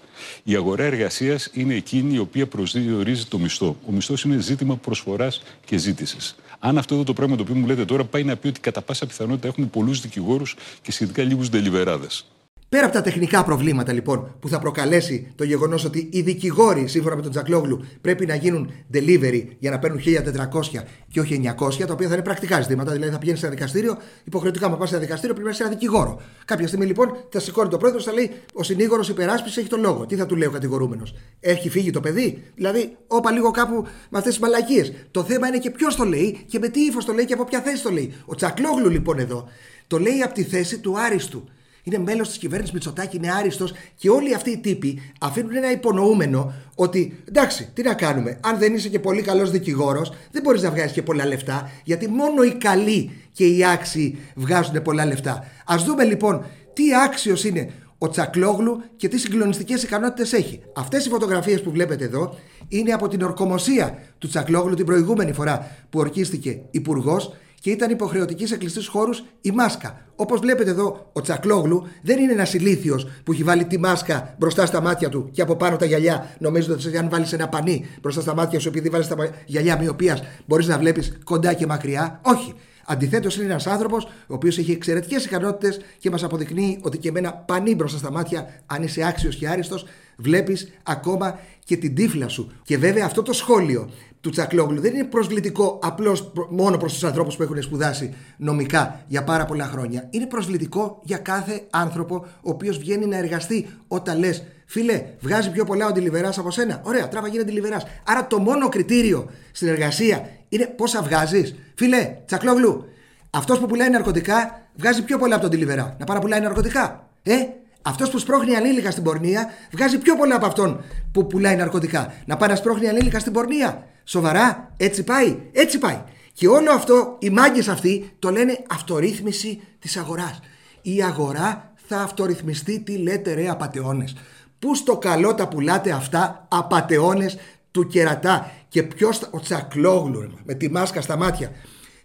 [0.43, 3.77] Η αγορά εργασίας είναι εκείνη η οποία προσδιορίζει το μισθό.
[3.87, 6.35] Ο μισθός είναι ζήτημα προσφοράς και ζήτησης.
[6.59, 8.81] Αν αυτό εδώ το πράγμα το οποίο μου λέτε τώρα πάει να πει ότι κατά
[8.81, 12.25] πάσα πιθανότητα έχουμε πολλούς δικηγόρους και σχετικά λίγους ντελιβεράδες.
[12.69, 17.15] Πέρα από τα τεχνικά προβλήματα λοιπόν που θα προκαλέσει το γεγονός ότι οι δικηγόροι, σύμφωνα
[17.15, 21.93] με τον Τζακλόγλου, πρέπει να γίνουν delivery για να παίρνουν 1400 και όχι 900, τα
[21.93, 22.91] οποία θα είναι πρακτικά ζητήματα.
[22.91, 25.63] Δηλαδή θα πηγαίνεις σε ένα δικαστήριο, υποχρεωτικά, μα πας σε ένα δικαστήριο πρέπει να είσαι
[25.63, 26.21] ένα δικηγόρο.
[26.45, 30.05] Κάποια στιγμή λοιπόν θα σηκώνει το πρόεδρος, θα λέει Ο συνήγορος υπεράσπισης έχει τον λόγο.
[30.05, 31.13] Τι θα του λέει ο κατηγορούμενος.
[31.39, 32.43] Έχει φύγει το παιδί.
[32.55, 34.93] Δηλαδή, όπα λίγο κάπου με αυτές τις μαλακίες.
[35.11, 37.43] Το θέμα είναι και ποιος το λέει και με τι ύφος το λέει και από
[37.43, 38.13] ποια θέση το λέει.
[38.25, 39.47] Ο Τσακλόγλου λοιπόν εδώ
[39.87, 41.49] το λέει από τη θέση του άριστου
[41.89, 46.53] είναι μέλος της κυβέρνησης Μητσοτάκη, είναι άριστος και όλοι αυτοί οι τύποι αφήνουν ένα υπονοούμενο
[46.75, 48.39] ότι εντάξει, τι να κάνουμε.
[48.43, 52.07] Αν δεν είσαι και πολύ καλός δικηγόρος, δεν μπορείς να βγάζεις και πολλά λεφτά, γιατί
[52.07, 55.45] μόνο οι καλοί και οι άξιοι βγάζουν πολλά λεφτά.
[55.65, 60.61] Α δούμε λοιπόν τι άξιος είναι ο Τσακλόγλου και τι συγκλονιστικές ικανότητες έχει.
[60.75, 62.35] Αυτές οι φωτογραφίες που βλέπετε εδώ
[62.67, 68.49] είναι από την ορκομοσία του Τσακλόγλου την προηγούμενη φορά που ορκίστηκε υπουργός και ήταν υποχρεωτικής
[68.49, 70.01] σε κλειστού χώρους η μάσκα.
[70.15, 74.65] Όπως βλέπετε εδώ, ο Τσακλόγλου δεν είναι ένας ηλίθιος που έχει βάλει τη μάσκα μπροστά
[74.65, 78.21] στα μάτια του και από πάνω τα γυαλιά, νομίζοντα ότι αν βάλεις ένα πανί μπροστά
[78.21, 82.19] στα μάτια σου, επειδή βάλεις τα γυαλιά μοιοπίας, μπορείς να βλέπεις κοντά και μακριά.
[82.23, 82.53] Όχι.
[82.91, 87.19] Αντιθέτως, είναι ένας άνθρωπος ο οποίος έχει εξαιρετικές ικανότητες και μας αποδεικνύει ότι και με
[87.19, 89.85] ένα πανί μπροστά στα μάτια, αν είσαι άξιος και άριστος,
[90.17, 92.51] βλέπεις ακόμα και την τύφλα σου.
[92.63, 93.89] Και βέβαια αυτό το σχόλιο
[94.21, 99.23] του Τσακλόγλου δεν είναι προσβλητικό απλώς μόνο προς τους ανθρώπους που έχουν σπουδάσει νομικά για
[99.23, 100.07] πάρα πολλά χρόνια.
[100.09, 104.43] Είναι προσβλητικό για κάθε άνθρωπο ο οποίος βγαίνει να εργαστεί όταν λες.
[104.71, 106.81] Φίλε, βγάζει πιο πολλά ο ντιλιβερά από σένα.
[106.83, 107.81] Ωραία, τράβα γίνει ντιλιβερά.
[108.03, 111.55] Άρα το μόνο κριτήριο στην εργασία είναι πόσα βγάζεις.
[111.75, 112.85] Φίλε, Τσακλόγλου,
[113.29, 115.95] αυτός που πουλάει ναρκωτικά βγάζει πιο πολλά από τον ντιλιβερά.
[115.99, 117.09] Να παραπουλάει ναρκωτικά.
[117.23, 117.35] Ε,
[117.81, 122.13] αυτός που σπρώχνει ανήλικα στην πορνεία βγάζει πιο πολλά από αυτόν που πουλάει ναρκωτικά.
[122.25, 123.87] Να πάει να σπρώχνει ανήλικα στην πορνεία.
[124.03, 126.01] Σοβαρά, έτσι πάει, έτσι πάει.
[126.33, 130.39] Και όλο αυτό, οι μάγκες αυτοί το λένε αυτορύθμιση της αγοράς.
[130.81, 134.15] Η αγορά θα αυτορυθμιστεί, τι λέτε ρε απαταιώνες.
[134.59, 137.37] Πού στο καλό τα πουλάτε αυτά απαταιώνες
[137.71, 138.51] του κερατά.
[138.69, 141.51] Και ποιος, ο Τσακλόγλου, ρε, με τη μάσκα στα μάτια.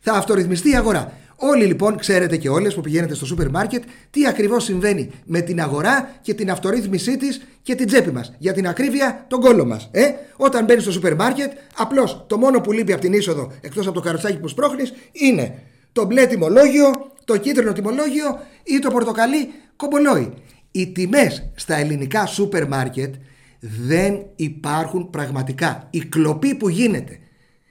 [0.01, 1.13] Θα αυτορυθμιστεί η αγορά.
[1.37, 5.61] Όλοι λοιπόν ξέρετε και όλες που πηγαίνετε στο σούπερ μάρκετ τι ακριβώς συμβαίνει με την
[5.61, 8.33] αγορά και την αυτορύθμισή της και την τσέπη μας.
[8.39, 9.89] Για την ακρίβεια τον κόλλο μας.
[9.93, 13.87] Ε; Όταν μπαίνει στο σούπερ μάρκετ απλώς το μόνο που λείπει από την είσοδο εκτός
[13.87, 15.59] από το καροτσάκι που σπρώχνεις είναι
[15.93, 20.35] το μπλε τιμολόγιο, το κίτρινο τιμολόγιο ή το πορτοκαλί κομπολόι.
[20.77, 23.15] Οι τιμές στα ελληνικά σούπερ μάρκετ
[23.61, 25.87] δεν υπάρχουν πραγματικά.
[25.91, 27.19] Η κλοπή που γίνεται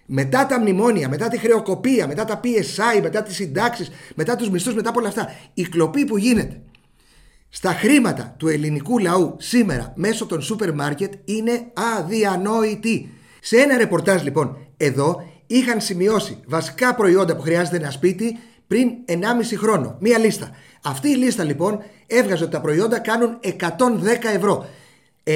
[0.06, 4.74] μετά τα μνημόνια, μετά τη χρεοκοπία, μετά τα PSI, μετά τις συντάξεις, μετά τους μισθούς,
[4.74, 5.32] μετά από όλα αυτά.
[5.54, 6.62] Η κλοπή που γίνεται
[7.50, 13.10] στα χρήματα του ελληνικού λαού σήμερα μέσω των σούπερ μάρκετ είναι αδιανόητη.
[13.42, 18.38] Σε ένα ρεπορτάζ λοιπόν εδώ είχαν σημειώσει βασικά προϊόντα που χρειάζεται ένα σπίτι
[18.68, 19.16] πριν 1,5
[19.58, 19.98] χρόνο.
[20.00, 20.50] Μία λίστα.
[20.86, 23.56] Αυτή η λίστα λοιπόν έβγαζε ότι τα προϊόντα κάνουν 110
[24.36, 24.66] ευρώ.
[25.24, 25.34] 1,5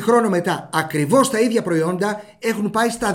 [0.00, 3.14] χρόνο μετά ακριβώς τα ίδια προϊόντα έχουν πάει στα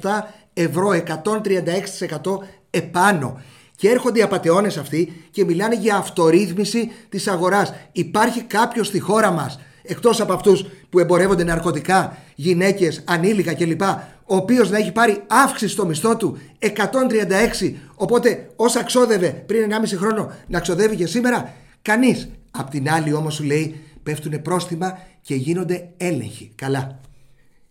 [0.00, 0.08] 257
[0.52, 2.38] ευρώ, 136%
[2.70, 3.40] επάνω.
[3.76, 7.72] Και έρχονται οι απαταιώνες αυτοί και μιλάνε για αυτορύθμιση της αγοράς.
[7.92, 13.82] Υπάρχει κάποιος στη χώρα μας, εκτός από αυτούς που εμπορεύονται ναρκωτικά, γυναίκες, ανήλικα κλπ,
[14.24, 19.96] ο οποίος να έχει πάρει αύξηση στο μισθό του 136, οπότε όσα ξόδευε πριν 1,5
[19.96, 22.28] χρόνο να ξοδεύει και σήμερα, κανείς.
[22.50, 26.52] Απ' την άλλη όμως σου λέει πέφτουν πρόστιμα και γίνονται έλεγχοι.
[26.54, 27.00] Καλά.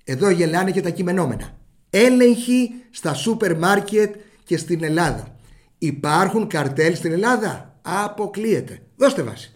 [0.03, 1.57] Εδώ γελάνε και τα κειμενόμενα.
[1.89, 5.35] Έλεγχοι στα σούπερ μάρκετ και στην Ελλάδα.
[5.77, 7.79] Υπάρχουν καρτέλ στην Ελλάδα.
[7.81, 8.81] Αποκλείεται.
[8.95, 9.53] Δώστε βάση.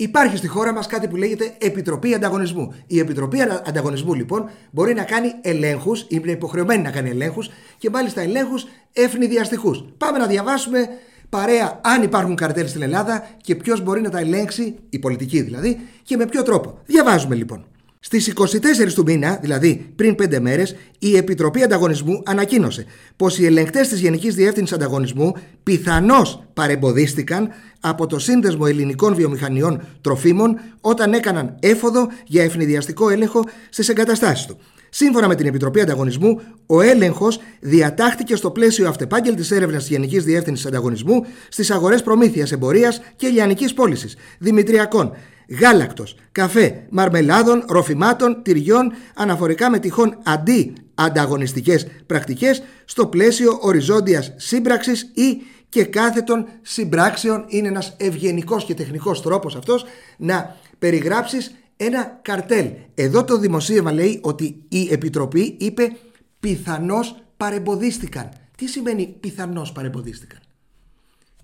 [0.00, 2.74] Υπάρχει στη χώρα μας κάτι που λέγεται Επιτροπή Ανταγωνισμού.
[2.86, 8.20] Η Επιτροπή Ανταγωνισμού λοιπόν μπορεί να κάνει ελέγχους, είναι υποχρεωμένη να κάνει ελέγχους και μάλιστα
[8.20, 9.84] ελέγχους ευνηδιαστικούς.
[9.98, 10.88] Πάμε να διαβάσουμε
[11.28, 15.80] παρέα αν υπάρχουν καρτέλ στην Ελλάδα και ποιος μπορεί να τα ελέγξει, η πολιτική δηλαδή,
[16.02, 16.78] και με ποιο τρόπο.
[16.86, 17.64] Διαβάζουμε λοιπόν.
[18.02, 22.84] Στις 24 του μήνα, δηλαδή πριν 5 μέρες, η Επιτροπή Ανταγωνισμού ανακοίνωσε
[23.16, 25.32] πως οι ελεγκτές της Γενικής Διεύθυνσης Ανταγωνισμού
[25.62, 27.48] πιθανώς παρεμποδίστηκαν
[27.80, 34.58] από το Σύνδεσμο Ελληνικών Βιομηχανιών Τροφίμων όταν έκαναν έφοδο για ευνηδιαστικό έλεγχο στις εγκαταστάσεις του.
[34.90, 40.66] Σύμφωνα με την Επιτροπή Ανταγωνισμού, ο έλεγχος διατάχθηκε στο πλαίσιο αυτεπάγγελτης έρευνας της Γενικής Διεύθυνσης
[40.66, 45.12] Ανταγωνισμού στις αγορές προμήθειας εμπορίας και λιανικής πώλησης, Δημητριακών,
[45.50, 55.02] γάλακτος, καφέ, μαρμελάδων, ροφημάτων, τυριών αναφορικά με τυχόν αντί ανταγωνιστικές πρακτικές στο πλαίσιο οριζόντιας σύμπραξης
[55.14, 59.84] ή και κάθετων συμπράξεων είναι ένας ευγενικός και τεχνικός τρόπος αυτός
[60.16, 62.70] να περιγράψεις ένα καρτέλ.
[62.94, 65.96] Εδώ το δημοσίευμα λέει ότι η Επιτροπή είπε
[66.40, 68.28] πιθανώς παρεμποδίστηκαν.
[68.56, 70.40] Τι σημαίνει πιθανώς παρεμποδίστηκαν.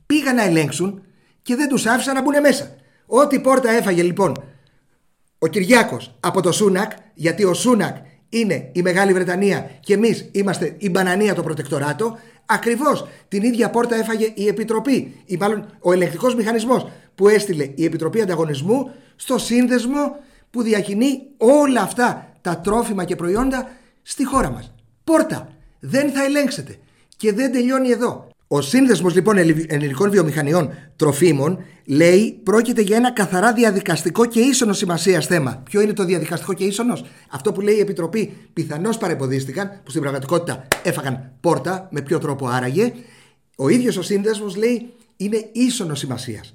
[0.06, 1.02] Πήγαν να ελέγξουν
[1.42, 2.76] και δεν τους άφησαν να μπουν μέσα.
[3.06, 4.44] Ό,τι πόρτα έφαγε λοιπόν
[5.38, 7.96] ο Κυριάκος από το Σούνακ, γιατί ο Σούνακ
[8.28, 13.96] είναι η Μεγάλη Βρετανία και εμείς είμαστε η Μπανανία το προτεκτοράτο, ακριβώς την ίδια πόρτα
[13.96, 20.16] έφαγε η Επιτροπή, ή μάλλον ο ελεγκτικός μηχανισμός που έστειλε η Επιτροπή Ανταγωνισμού στο σύνδεσμο
[20.50, 23.68] που διακινεί όλα αυτά τα τρόφιμα και προϊόντα
[24.02, 24.74] στη χώρα μας.
[25.04, 25.48] Πόρτα.
[25.80, 26.78] Δεν θα ελέγξετε.
[27.16, 28.28] Και δεν τελειώνει εδώ.
[28.48, 29.36] Ο σύνδεσμος λοιπόν
[29.66, 35.62] ελληνικών βιομηχανιών τροφίμων λέει πρόκειται για ένα καθαρά διαδικαστικό και ίσονο σημασία θέμα.
[35.64, 40.02] Ποιο είναι το διαδικαστικό και ίσονος, Αυτό που λέει η Επιτροπή πιθανώς παρεμποδίστηκαν, που στην
[40.02, 42.92] πραγματικότητα έφαγαν πόρτα, με ποιο τρόπο άραγε.
[43.56, 46.54] Ο ίδιος ο σύνδεσμος λέει είναι ίσονο σημασίας.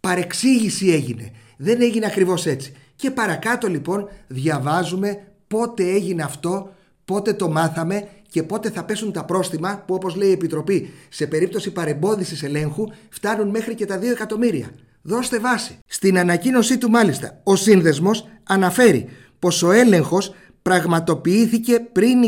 [0.00, 1.30] Παρεξήγηση έγινε.
[1.56, 2.72] Δεν έγινε ακριβώς έτσι.
[2.96, 6.74] Και παρακάτω λοιπόν διαβάζουμε πότε έγινε αυτό,
[7.04, 11.26] πότε το μάθαμε και πότε θα πέσουν τα πρόστιμα που όπως λέει η Επιτροπή σε
[11.26, 14.70] περίπτωση παρεμπόδισης ελέγχου φτάνουν μέχρι και τα 2 εκατομμύρια.
[15.02, 15.78] Δώστε βάση.
[15.86, 19.08] Στην ανακοίνωσή του μάλιστα ο σύνδεσμος αναφέρει
[19.38, 22.18] πως ο έλεγχος πραγματοποιήθηκε πριν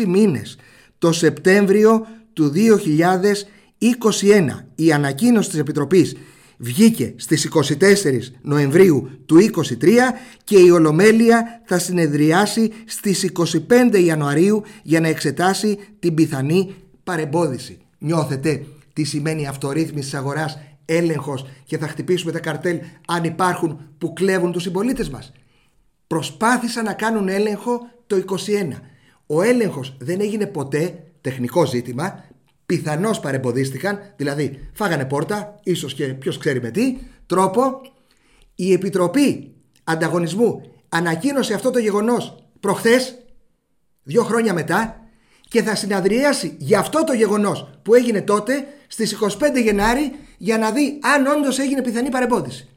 [0.00, 0.58] 26 μήνες
[0.98, 2.58] το Σεπτέμβριο του 2021.
[4.74, 6.16] Η ανακοίνωση της Επιτροπής
[6.58, 9.36] βγήκε στις 24 Νοεμβρίου του
[9.80, 9.88] 2023
[10.44, 13.30] και η Ολομέλεια θα συνεδριάσει στις
[13.68, 16.74] 25 Ιανουαρίου για να εξετάσει την πιθανή
[17.04, 17.78] παρεμπόδιση.
[17.98, 24.12] Νιώθετε τι σημαίνει αυτορύθμιση της αγοράς, έλεγχος και θα χτυπήσουμε τα καρτέλ αν υπάρχουν που
[24.12, 25.32] κλέβουν τους συμπολίτες μας.
[26.06, 28.80] Προσπάθησαν να κάνουν έλεγχο το 21.
[29.26, 32.24] Ο έλεγχος δεν έγινε ποτέ τεχνικό ζήτημα,
[32.66, 37.80] πιθανώς παρεμποδίστηκαν, δηλαδή φάγανε πόρτα, ίσως και ποιος ξέρει με τι τρόπο.
[38.54, 39.54] Η Επιτροπή
[39.84, 43.18] Ανταγωνισμού ανακοίνωσε αυτό το γεγονός προχθές,
[44.02, 44.98] δύο χρόνια μετά,
[45.48, 50.70] και θα συναδριάσει για αυτό το γεγονός που έγινε τότε στις 25 Γενάρη για να
[50.70, 52.68] δει αν όντως έγινε πιθανή παρεμπόδιση.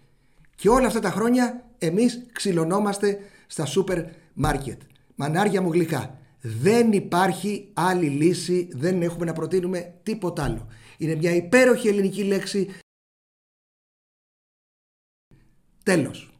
[0.56, 4.82] Και όλα αυτά τα χρόνια εμείς ξυλωνόμαστε στα σούπερ μάρκετ.
[5.16, 6.18] Μανάρια μου γλυκά.
[6.42, 10.68] Δεν υπάρχει άλλη λύση, δεν έχουμε να προτείνουμε τίποτα άλλο.
[10.98, 12.70] Είναι μια υπέροχη ελληνική λέξη.
[15.84, 16.32] Τέλος.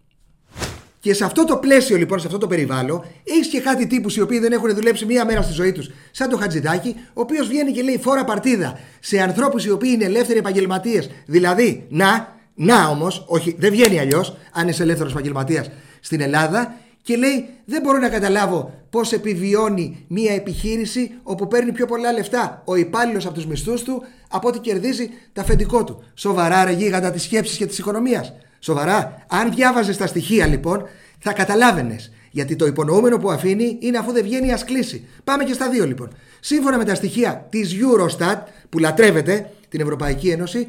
[1.00, 4.22] Και σε αυτό το πλαίσιο λοιπόν, σε αυτό το περιβάλλον, έχεις και κάτι τύπους οι
[4.22, 7.72] οποίοι δεν έχουν δουλέψει μία μέρα στη ζωή τους, σαν το Χατζηδάκι, ο οποίος βγαίνει
[7.72, 11.10] και λέει φόρα παρτίδα σε ανθρώπους οι οποίοι είναι ελεύθεροι επαγγελματίες.
[11.26, 15.70] Δηλαδή, να, να όμως, όχι, δεν βγαίνει αλλιώς, αν είσαι ελεύθερος επαγγελματίας
[16.00, 16.76] στην Ελλάδα,
[17.08, 22.62] και λέει δεν μπορώ να καταλάβω πώς επιβιώνει μια επιχείρηση όπου παίρνει πιο πολλά λεφτά
[22.66, 26.04] ο υπάλληλος από τους μισθούς του από ό,τι κερδίζει τα αφεντικό του.
[26.14, 28.34] Σοβαρά ρε γίγαντα της σκέψης και της οικονομίας.
[28.60, 29.26] Σοβαρά.
[29.28, 30.84] Αν διάβαζες τα στοιχεία λοιπόν
[31.20, 32.12] θα καταλάβαινες.
[32.32, 35.08] Γιατί το υπονοούμενο που αφήνει είναι αφού δεν βγαίνει α κλείσει.
[35.24, 36.10] Πάμε και στα δύο λοιπόν.
[36.40, 38.38] Σύμφωνα με τα στοιχεία της Eurostat
[38.70, 40.68] που λατρεύεται την Ευρωπαϊκή Ένωση,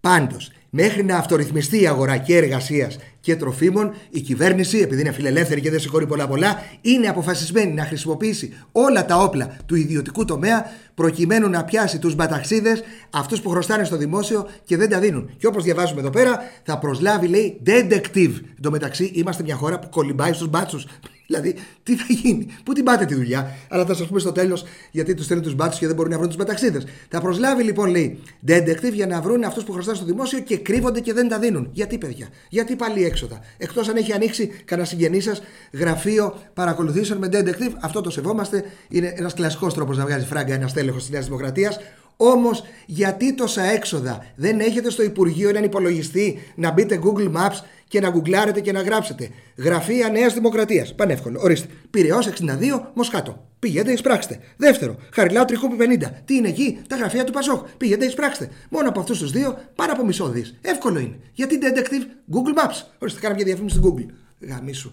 [0.00, 2.90] Πάντως, μέχρι να αυτορυθμιστεί η αγορά και εργασία
[3.20, 7.84] και τροφίμων, η κυβέρνηση, επειδή είναι φιλελεύθερη και δεν συγχωρεί πολλά πολλά, είναι αποφασισμένη να
[7.84, 13.84] χρησιμοποιήσει όλα τα όπλα του ιδιωτικού τομέα προκειμένου να πιάσει τους μπαταξίδες, αυτούς που χρωστάνε
[13.84, 15.30] στο δημόσιο και δεν τα δίνουν.
[15.36, 18.32] Και όπως διαβάζουμε εδώ πέρα, θα προσλάβει, λέει, detective.
[18.34, 20.86] Εν τω μεταξύ, είμαστε μια χώρα που κολυμπάει στους μπάτσους.
[21.30, 24.64] Δηλαδή, τι θα γίνει, πού την πάτε τη δουλειά; Αλλά θα σας πούμε στο τέλος
[24.90, 26.86] γιατί τους στέλνουν τους μπάτσου και δεν μπορούν να βρουν τους μεταξίδες.
[27.08, 31.00] Θα προσλάβει λοιπόν, λέει, detective για να βρουν αυτούς που χρωστάνε στο δημόσιο και κρύβονται
[31.00, 31.68] και δεν τα δίνουν.
[31.72, 37.28] Γιατί, παιδιά, γιατί πάλι έξοδα; Εκτός αν έχει ανοίξει κανένα συγγενή σας γραφείο παρακολουθήσεων με
[37.32, 38.64] detective, αυτό το σεβόμαστε.
[38.88, 41.80] Είναι ένας κλασικός τρόπος να βγάζει φράγκα ένα τέλεχο της Νέας Δημοκρατίας.
[42.20, 48.00] Όμως, γιατί τόσα έξοδα; Δεν έχετε στο Υπουργείο έναν υπολογιστή να μπείτε Google Maps και
[48.00, 49.30] να γκουγκλάρετε και να γράψετε.
[49.56, 50.94] Γραφεία Νέας Δημοκρατίας.
[50.94, 51.40] Πανεύκολο.
[51.42, 51.68] Ορίστε.
[51.90, 53.46] Πυραιός 62 Μοσχάτο.
[53.58, 54.40] Πηγαίνετε, εισπράξτε.
[54.56, 54.96] Δεύτερο.
[55.12, 56.22] Χαριλάου Τριχούπη 50.
[56.24, 57.68] Τι είναι εκεί, τα γραφεία του Πασόκ.
[57.76, 58.50] Πηγαίνετε, εισπράξτε.
[58.70, 60.58] Μόνο από αυτούς τους δύο πάνω από μισό δις.
[60.60, 61.18] Εύκολο είναι.
[61.32, 62.82] Γιατί detective Google Maps.
[62.98, 64.12] Ορίστε, κάναμε μια διαφήμιση στην Google.
[64.48, 64.92] Γαμίσου.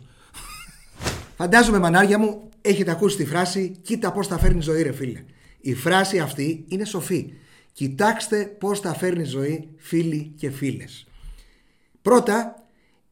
[1.38, 5.24] Φαντάζομαι, μανάρια μου, έχετε ακούσει τη φράση Κοίτα πώς τα φέρνει ζωή, ρε φίλε.
[5.62, 7.34] Η φράση αυτή είναι σοφή.
[7.72, 11.08] Κοιτάξτε πώς τα φέρνει ζωή, φίλοι και φίλες.
[12.02, 12.65] Πρώτα,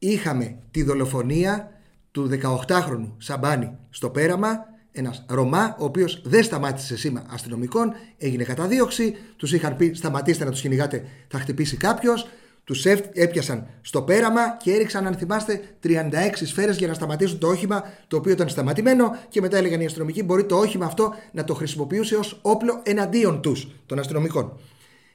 [0.08, 1.72] είχαμε τη δολοφονία
[2.12, 9.16] του 18χρονου Σαμπάνη στο Πέραμα, ένας Ρωμά, ο οποίος δεν σταμάτησε σήμα αστυνομικών, έγινε καταδίωξη,
[9.38, 12.28] τους είχαν πει σταματήστε να τους κυνηγάτε, θα χτυπήσει κάποιος.
[12.66, 17.84] Τους έπιασαν στο πέραμα και έριξαν, αν θυμάστε, 36 σφαίρες για να σταματήσουν το όχημα
[18.08, 19.18] το οποίο ήταν σταματημένο.
[19.30, 23.42] Και μετά έλεγαν οι αστυνομικοί: Μπορεί το όχημα αυτό να το χρησιμοποιούσε ως όπλο εναντίον
[23.42, 24.60] τους, των αστυνομικών.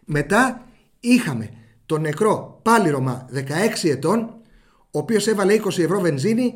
[0.05, 0.67] Μετά
[1.01, 1.51] είχαμε
[1.87, 4.38] τον νεκρό πάλι Ρωμά 16 ετών,
[4.91, 6.55] ο οποίος έβαλε 20 ευρώ βενζίνη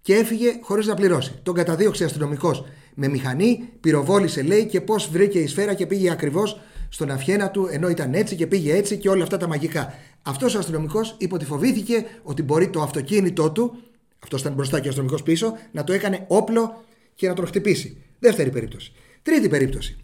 [0.00, 1.38] και έφυγε χωρίς να πληρώσει.
[1.42, 2.64] Τον καταδίωξε αστυνομικός
[2.94, 7.68] με μηχανή, πυροβόλησε λέει και πώς βρήκε η σφαίρα και πήγε ακριβώς στον αυχένα του
[7.70, 9.94] ενώ ήταν έτσι και πήγε έτσι και όλα αυτά τα μαγικά.
[10.22, 13.76] Αυτός ο αστυνομικός είπε ότι φοβήθηκε ότι μπορεί το αυτοκίνητό του,
[14.18, 16.82] αυτός ήταν μπροστά και ο αστυνομικός πίσω, να το έκανε όπλο
[17.14, 18.02] και να τον χτυπήσει.
[18.18, 18.92] Δεύτερη περίπτωση.
[19.22, 19.96] Τρίτη περίπτωση.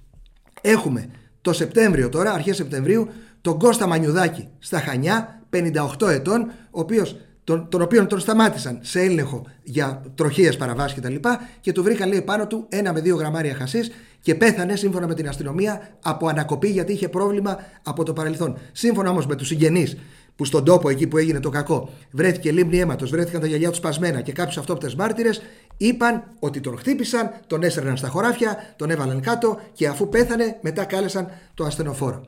[0.60, 1.10] Έχουμε
[1.40, 3.08] το Σεπτέμβριο τώρα, αρχές Σεπτεμβρίου,
[3.40, 9.00] τον Κώστα Μανιουδάκη στα Χανιά, 58 ετών, ο οποίος τον, τον οποίο τον σταμάτησαν σε
[9.00, 11.14] έλεγχο για τροχίες παραβάσεις κτλ.
[11.14, 15.06] Και, και του βρήκαν λέει πάνω του ένα με δύο γραμμάρια χασίς και πέθανε σύμφωνα
[15.06, 18.58] με την αστυνομία από ανακοπή γιατί είχε πρόβλημα από το παρελθόν.
[18.72, 19.96] Σύμφωνα όμως με τους συγγενείς
[20.36, 23.76] που στον τόπο εκεί που έγινε το κακό βρέθηκε λίμνη αίματος, βρέθηκαν τα γυαλιά τους
[23.78, 25.42] σπασμένα και κάποιους αυτόπτες μάρτυρες,
[25.76, 30.84] είπαν ότι τον χτύπησαν, τον έσαιρναν στα χωράφια, τον έβαλαν κάτω και αφού πέθανε, μετά
[30.84, 32.24] κάλεσαν το ασθενοφόρο.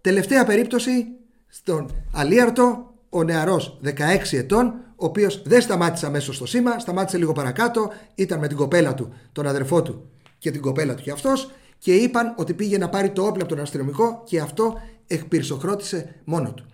[0.00, 1.06] Τελευταία περίπτωση
[1.48, 3.90] στον Αλίαρτο, ο νεαρός 16
[4.30, 8.94] ετών, ο οποίος δεν σταμάτησε αμέσως στο σήμα, σταμάτησε λίγο παρακάτω, ήταν με την κοπέλα
[8.94, 12.88] του, τον αδερφό του και την κοπέλα του και αυτός, και είπαν ότι πήγε να
[12.88, 14.74] πάρει το όπλο από τον αστυνομικό και αυτό
[15.06, 16.66] εκπυρσοχρότησε μόνο του.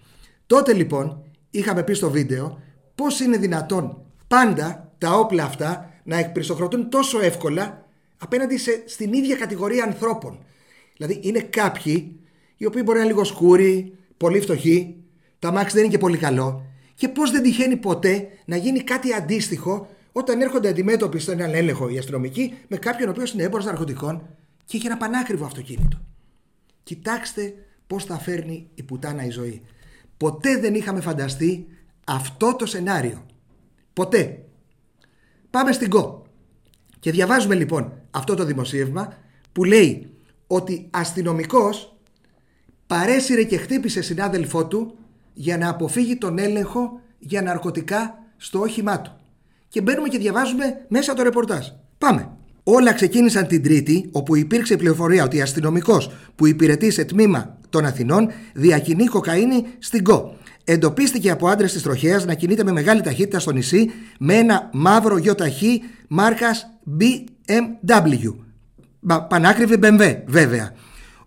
[0.46, 2.62] Τότε λοιπόν είχαμε πει στο βίντεο
[2.94, 7.86] πώς είναι δυνατόν πάντα τα όπλα αυτά να εκπυρσοχροτούν τόσο εύκολα
[8.18, 10.38] απέναντι σε, στην ίδια κατηγορία ανθρώπων.
[10.96, 12.20] Δηλαδή είναι κάποιοι
[12.56, 14.97] οι οποίοι μπορεί να είναι λίγο σκούροι, πολύ φτωχοί,
[15.38, 16.66] το αμάξι δεν είναι και πολύ καλό.
[16.94, 21.98] Και πώς δεν τυχαίνει ποτέ να γίνει κάτι αντίστοιχο όταν έρχονται αντιμέτωποι στον έλεγχο οι
[21.98, 24.28] αστυνομικοί με κάποιον ο οποίος είναι έμπορος ναρκωτικών
[24.64, 26.00] και έχει ένα πανάκριβο αυτοκίνητο.
[26.82, 27.54] Κοιτάξτε
[27.86, 29.62] πώς θα φέρνει η πουτάνα η ζωή.
[30.16, 31.66] Ποτέ δεν είχαμε φανταστεί
[32.04, 33.26] αυτό το σενάριο.
[33.92, 34.44] Ποτέ.
[35.50, 36.26] Πάμε στην ΚΟ.
[37.00, 39.16] Και διαβάζουμε λοιπόν αυτό το δημοσίευμα
[39.52, 40.10] που λέει
[40.46, 41.96] ότι αστυνομικός
[42.86, 44.98] παρέσυρε και χτύπησε συνάδελφό του
[45.40, 49.12] για να αποφύγει τον έλεγχο για ναρκωτικά στο όχημά του.
[49.68, 51.66] Και μπαίνουμε και διαβάζουμε μέσα το ρεπορτάζ.
[51.98, 52.28] Πάμε.
[52.62, 58.28] Όλα ξεκίνησαν την Τρίτη, όπου υπήρξε πληροφορία ότι αστυνομικός που υπηρετεί σε τμήμα των Αθηνών
[58.54, 60.36] διακινεί κοκαίνη στην ΚΟ.
[60.64, 65.16] Εντοπίστηκε από άντρες της τροχέας να κινείται με μεγάλη ταχύτητα στο νησί με ένα μαύρο
[65.16, 66.66] γιοταχή μάρκας
[67.00, 68.34] BMW.
[69.28, 70.72] Πανάκριβη BMW, βέβαια.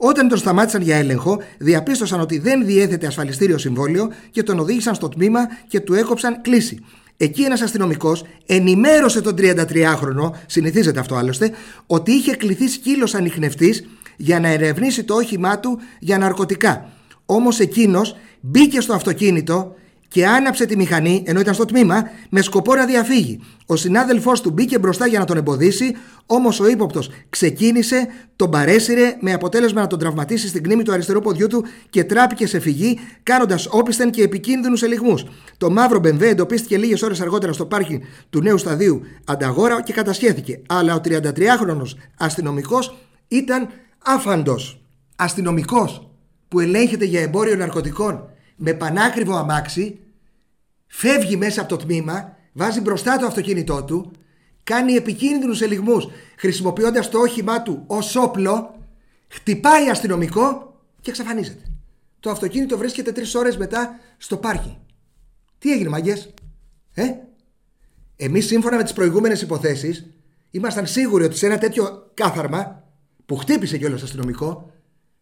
[0.03, 5.09] Όταν τον σταμάτησαν για έλεγχο, διαπίστωσαν ότι δεν διέθετε ασφαλιστήριο συμβόλαιο και τον οδήγησαν στο
[5.09, 6.79] τμήμα και του έκοψαν κλίση.
[7.17, 11.51] Εκεί ένας αστυνομικός ενημέρωσε τον 33χρονο, συνηθίζεται αυτό άλλωστε,
[11.85, 13.85] ότι είχε κληθεί σκύλος ανοιχνευτή
[14.17, 16.89] για να ερευνήσει το όχημά του για ναρκωτικά.
[17.25, 19.75] Όμως εκείνος μπήκε στο αυτοκίνητο
[20.11, 23.39] και άναψε τη μηχανή ενώ ήταν στο τμήμα με σκοπό να διαφύγει.
[23.65, 25.95] Ο συνάδελφός του μπήκε μπροστά για να τον εμποδίσει,
[26.25, 31.19] όμως ο ύποπτος ξεκίνησε, τον παρέσυρε με αποτέλεσμα να τον τραυματίσει στην κνήμη του αριστερού
[31.19, 35.25] ποδιού του και τράπηκε σε φυγή, κάνοντας όπισθεν και επικίνδυνους ελιγμούς.
[35.57, 40.61] Το μαύρο μπεμβέ εντοπίστηκε λίγες ώρες αργότερα στο πάρκι του νέου σταδίου Ανταγόρα και κατασχέθηκε.
[40.67, 41.81] Αλλά ο 33χρονο
[42.17, 42.97] αστυνομικός
[43.27, 43.67] ήταν
[44.03, 44.81] άφαντος.
[45.15, 46.09] Αστυνομικός
[46.47, 49.99] που ελέγχεται για εμπόριο ναρκωτικών με πανάκριβο αμάξι
[50.91, 54.11] φεύγει μέσα από το τμήμα, βάζει μπροστά το αυτοκίνητό του,
[54.63, 58.79] κάνει επικίνδυνους ελιγμούς χρησιμοποιώντας το όχημά του ως όπλο,
[59.27, 61.63] χτυπάει αστυνομικό και εξαφανίζεται.
[62.19, 64.77] Το αυτοκίνητο βρίσκεται τρεις ώρες μετά στο πάρκι.
[65.57, 66.33] Τι έγινε μαγκές,
[66.93, 67.03] ε;
[68.15, 70.05] Εμείς σύμφωνα με τις προηγούμενες υποθέσεις
[70.51, 72.83] ήμασταν σίγουροι ότι σε ένα τέτοιο κάθαρμα
[73.25, 74.71] που χτύπησε κιόλας αστυνομικό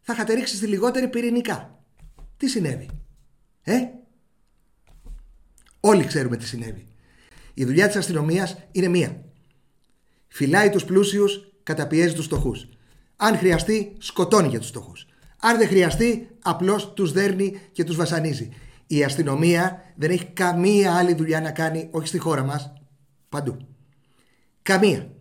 [0.02, 1.84] θα είχατε ρίξει στη λιγότερη πυρηνικά.
[2.38, 2.90] Τι συνέβη,
[3.64, 3.80] ε;
[5.80, 6.88] Όλοι ξέρουμε τι συνέβη.
[7.54, 9.24] Η δουλειά της αστυνομίας είναι μία.
[10.28, 12.68] Φυλάει τους πλούσιους, καταπιέζει τους φτωχούς.
[13.16, 15.08] Αν χρειαστεί, σκοτώνει για τους φτωχούς.
[15.40, 18.50] Αν δεν χρειαστεί, απλώς τους δέρνει και τους βασανίζει.
[18.88, 22.74] Η αστυνομία δεν έχει καμία άλλη δουλειά να κάνει, όχι στη χώρα μας,
[23.30, 23.58] παντού.
[24.62, 25.12] Καμία.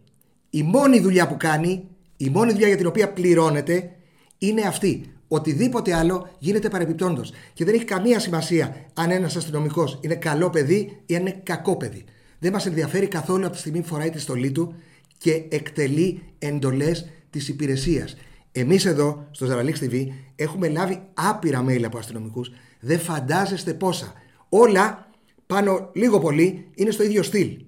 [0.50, 3.90] Η μόνη δουλειά που κάνει, η μόνη δουλειά για την οποία πληρώνεται,
[4.38, 5.17] είναι αυτή.
[5.28, 7.32] Οτιδήποτε άλλο γίνεται παρεπιπτόντως.
[7.52, 11.76] Και δεν έχει καμία σημασία αν ένας αστυνομικός είναι καλό παιδί ή αν είναι κακό
[11.76, 12.04] παιδί.
[12.38, 14.74] Δεν μας ενδιαφέρει καθόλου από τη στιγμή που φοράει τη στολή του
[15.18, 18.16] και εκτελεί εντολές της υπηρεσίας.
[18.52, 20.06] Εμείς εδώ στο Ζαραλίξ TV
[20.36, 22.50] έχουμε λάβει άπειρα mail από αστυνομικούς.
[22.80, 24.12] Δεν φαντάζεστε πόσα.
[24.48, 25.08] Όλα
[25.46, 27.58] πάνω λίγο πολύ είναι στο ίδιο στυλ.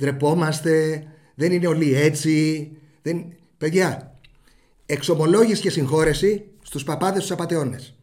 [0.00, 1.04] Ντρεπόμαστε,
[1.34, 2.70] δεν είναι όλοι έτσι.
[3.02, 3.32] Δεν...
[3.58, 4.18] Παιδιά,
[4.86, 7.94] εξομολόγηση και συγχώρεση στους παπάδες τους απατεώνες.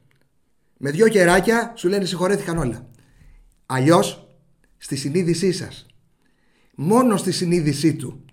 [0.78, 2.90] Με δυο κεράκια σου λένε συγχωρέθηκαν όλα.
[3.66, 4.28] Αλλιώς
[4.78, 5.86] στη συνείδησή σας,
[6.76, 8.26] μόνο στη συνείδησή του,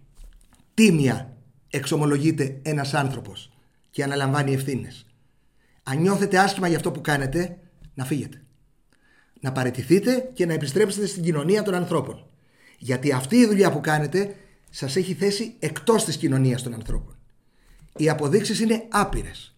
[0.75, 1.37] τίμια
[1.71, 3.53] εξομολογείται ένας άνθρωπος
[3.91, 5.07] και αναλαμβάνει ευθύνες.
[5.83, 7.59] Αν νιώθετε άσχημα για αυτό που κάνετε,
[7.95, 8.43] να φύγετε.
[9.41, 12.27] Να παραιτηθείτε και να επιστρέψετε στην κοινωνία των ανθρώπων.
[12.79, 14.37] Γιατί αυτή η δουλειά που κάνετε
[14.71, 17.17] σας έχει θέσει εκτός της κοινωνίας των ανθρώπων.
[17.97, 19.52] Οι αποδείξεις είναι άπειρες.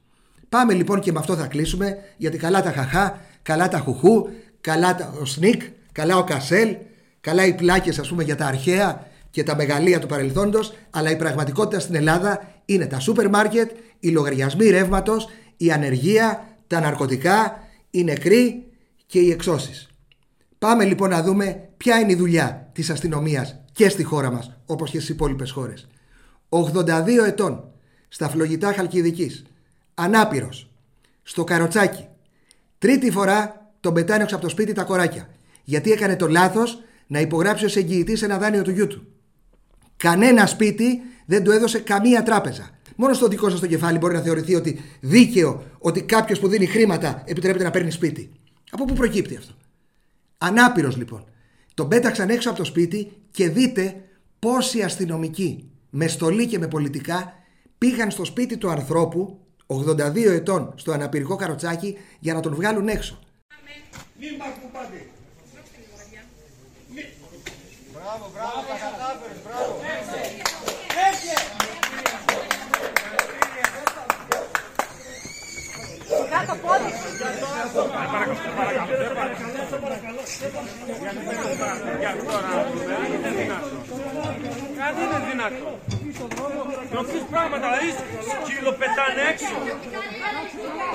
[0.54, 4.28] Πάμε λοιπόν και με αυτό θα κλείσουμε γιατί καλά τα χαχά, καλά τα χουχού,
[4.60, 6.76] καλά τα, ο σνικ, καλά ο κασέλ,
[7.20, 11.16] καλά οι πλάκες ας πούμε για τα αρχαία και τα μεγαλεία του παρελθόντος αλλά η
[11.16, 17.58] πραγματικότητα στην Ελλάδα είναι τα σούπερ μάρκετ, οι λογαριασμοί ρεύματος, η ανεργία, τα ναρκωτικά,
[17.90, 18.64] οι νεκροί
[19.06, 19.88] και οι εξώσεις.
[20.58, 24.90] Πάμε λοιπόν να δούμε ποια είναι η δουλειά της αστυνομίας και στη χώρα μας όπως
[24.90, 25.86] και στις υπόλοιπες χώρες.
[26.48, 27.64] 82 ετών
[28.08, 29.44] στα φλογητά Χαλκιδικής
[29.94, 30.70] ανάπηρος,
[31.22, 32.06] στο καροτσάκι.
[32.78, 35.28] Τρίτη φορά τον πετάνε από το σπίτι τα κοράκια.
[35.64, 39.06] Γιατί έκανε το λάθος να υπογράψει ως εγγυητής ένα δάνειο του γιού του.
[39.96, 42.70] Κανένα σπίτι δεν του έδωσε καμία τράπεζα.
[42.96, 46.66] Μόνο στο δικό σας το κεφάλι μπορεί να θεωρηθεί ότι δίκαιο ότι κάποιος που δίνει
[46.66, 48.30] χρήματα επιτρέπεται να παίρνει σπίτι.
[48.70, 49.54] Από πού προκύπτει αυτό;
[50.38, 51.24] Ανάπηρος λοιπόν.
[51.74, 54.04] Τον πέταξαν έξω από το σπίτι και δείτε
[54.38, 57.32] πόσοι αστυνομικοί με στολή και με πολιτικά
[57.78, 63.18] πήγαν στο σπίτι του ανθρώπου 82 ετών στο αναπηρικό καροτσάκι για να τον βγάλουν έξω.
[67.92, 68.60] Μπράβο, μπράβο,
[69.44, 69.74] μπράβο.
[76.30, 76.90] Κάτω πόδι.
[84.78, 85.78] Κάτι είναι δυνατό.
[86.94, 89.56] Νομίζεις πράγματα, είσαι σκύλο πετάνε έξω.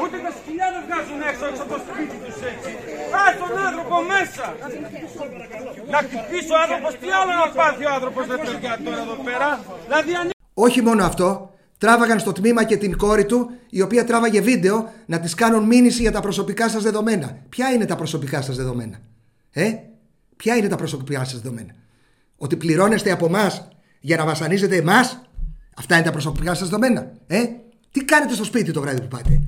[0.02, 2.72] Ούτε τα σκυλιά δεν βγάζουν έξω έξω από το σπίτι τους έτσι.
[3.24, 4.46] Άσε τον άνθρωπο μέσα.
[5.94, 9.48] Να χτυπήσει ο άνθρωπος, τι άλλο να πάθει ο άνθρωπος δεν παιδιά τώρα εδώ πέρα.
[9.86, 10.12] Δηλαδή
[10.68, 15.20] όχι μόνο αυτό, τράβαγαν στο τμήμα και την κόρη του, η οποία τράβαγε βίντεο να
[15.20, 17.38] της κάνουν μήνυση για τα προσωπικά σας δεδομένα.
[17.50, 18.98] Ποια είναι τα προσωπικά σας δεδομένα,
[19.52, 19.74] Ε,
[20.36, 21.74] ποια είναι τα προσωπικά σας δεδομένα;
[22.38, 23.68] Ότι πληρώνεστε από εμάς;
[24.00, 25.22] Για να βασανίζετε εμάς,
[25.78, 27.12] αυτά είναι τα προσωπικά σας δεδομένα.
[27.28, 27.44] Ε,
[27.92, 29.42] τι κάνετε στο σπίτι το βράδυ που πάτε;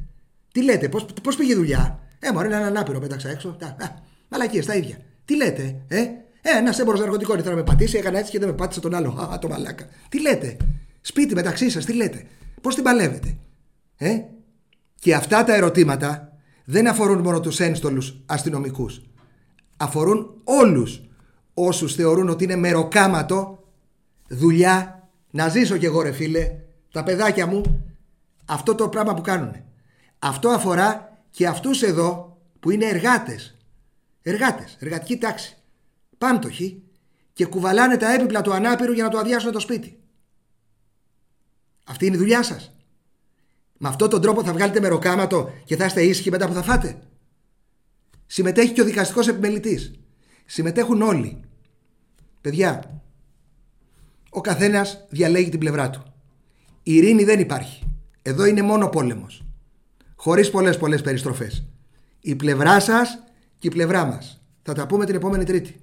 [0.51, 3.57] Τι λέτε, πώς πώς πήγε η δουλειά; Ε, μωρέ, έναν ανάπηρο πέταξα έξω.
[4.29, 4.97] Μαλακίες, τα ίδια.
[5.25, 6.01] Τι λέτε, ε;
[6.41, 8.95] Ε, ένας έμπορο ναρκωτικών ήθελα να με πατήσει, έκανα έτσι και δεν με πάτησε τον
[8.95, 9.09] άλλο.
[9.33, 9.87] Α, το μαλάκα.
[10.09, 10.57] Τι λέτε;
[11.01, 12.25] Σπίτι μεταξύ σας, τι λέτε;
[12.61, 13.37] Πώς την παλεύετε.
[13.97, 14.17] Ε;
[14.99, 19.01] Και αυτά τα ερωτήματα δεν αφορούν μόνο τους ένστολους αστυνομικούς.
[19.77, 21.01] Αφορούν όλους
[21.53, 23.60] όσους θεωρούν ότι είναι μεροκάματο,
[24.31, 26.55] δουλειά, να ζήσω κι εγώ ρε φίλε,
[26.91, 27.85] τα παιδάκια μου,
[28.45, 29.55] αυτό το πράγμα που κάνουν.
[30.19, 33.57] Αυτό αφορά και αυτούς εδώ που είναι εργάτες.
[34.21, 35.57] Εργάτες, εργατική τάξη.
[36.17, 36.83] Πάμπτωχοι
[37.33, 39.99] και κουβαλάνε τα έπιπλα του ανάπηρου για να το αδειάσουν το σπίτι.
[41.85, 42.75] Αυτή είναι η δουλειά σας.
[43.77, 47.01] Με αυτόν τον τρόπο θα βγάλετε μεροκάματο και θα είστε ήσυχοι μετά που θα φάτε.
[48.25, 49.91] Συμμετέχει και ο δικαστικός επιμελητής.
[50.45, 51.39] Συμμετέχουν όλοι.
[52.41, 53.00] Παιδιά,
[54.33, 56.03] ο καθένας διαλέγει την πλευρά του.
[56.83, 57.83] Η ειρήνη δεν υπάρχει.
[58.21, 59.45] Εδώ είναι μόνο πόλεμος.
[60.15, 61.63] Χωρίς πολλές πολλές περιστροφές.
[62.21, 63.23] Η πλευρά σας
[63.59, 64.41] και η πλευρά μας.
[64.63, 65.75] Θα τα πούμε την επόμενη Τρίτη.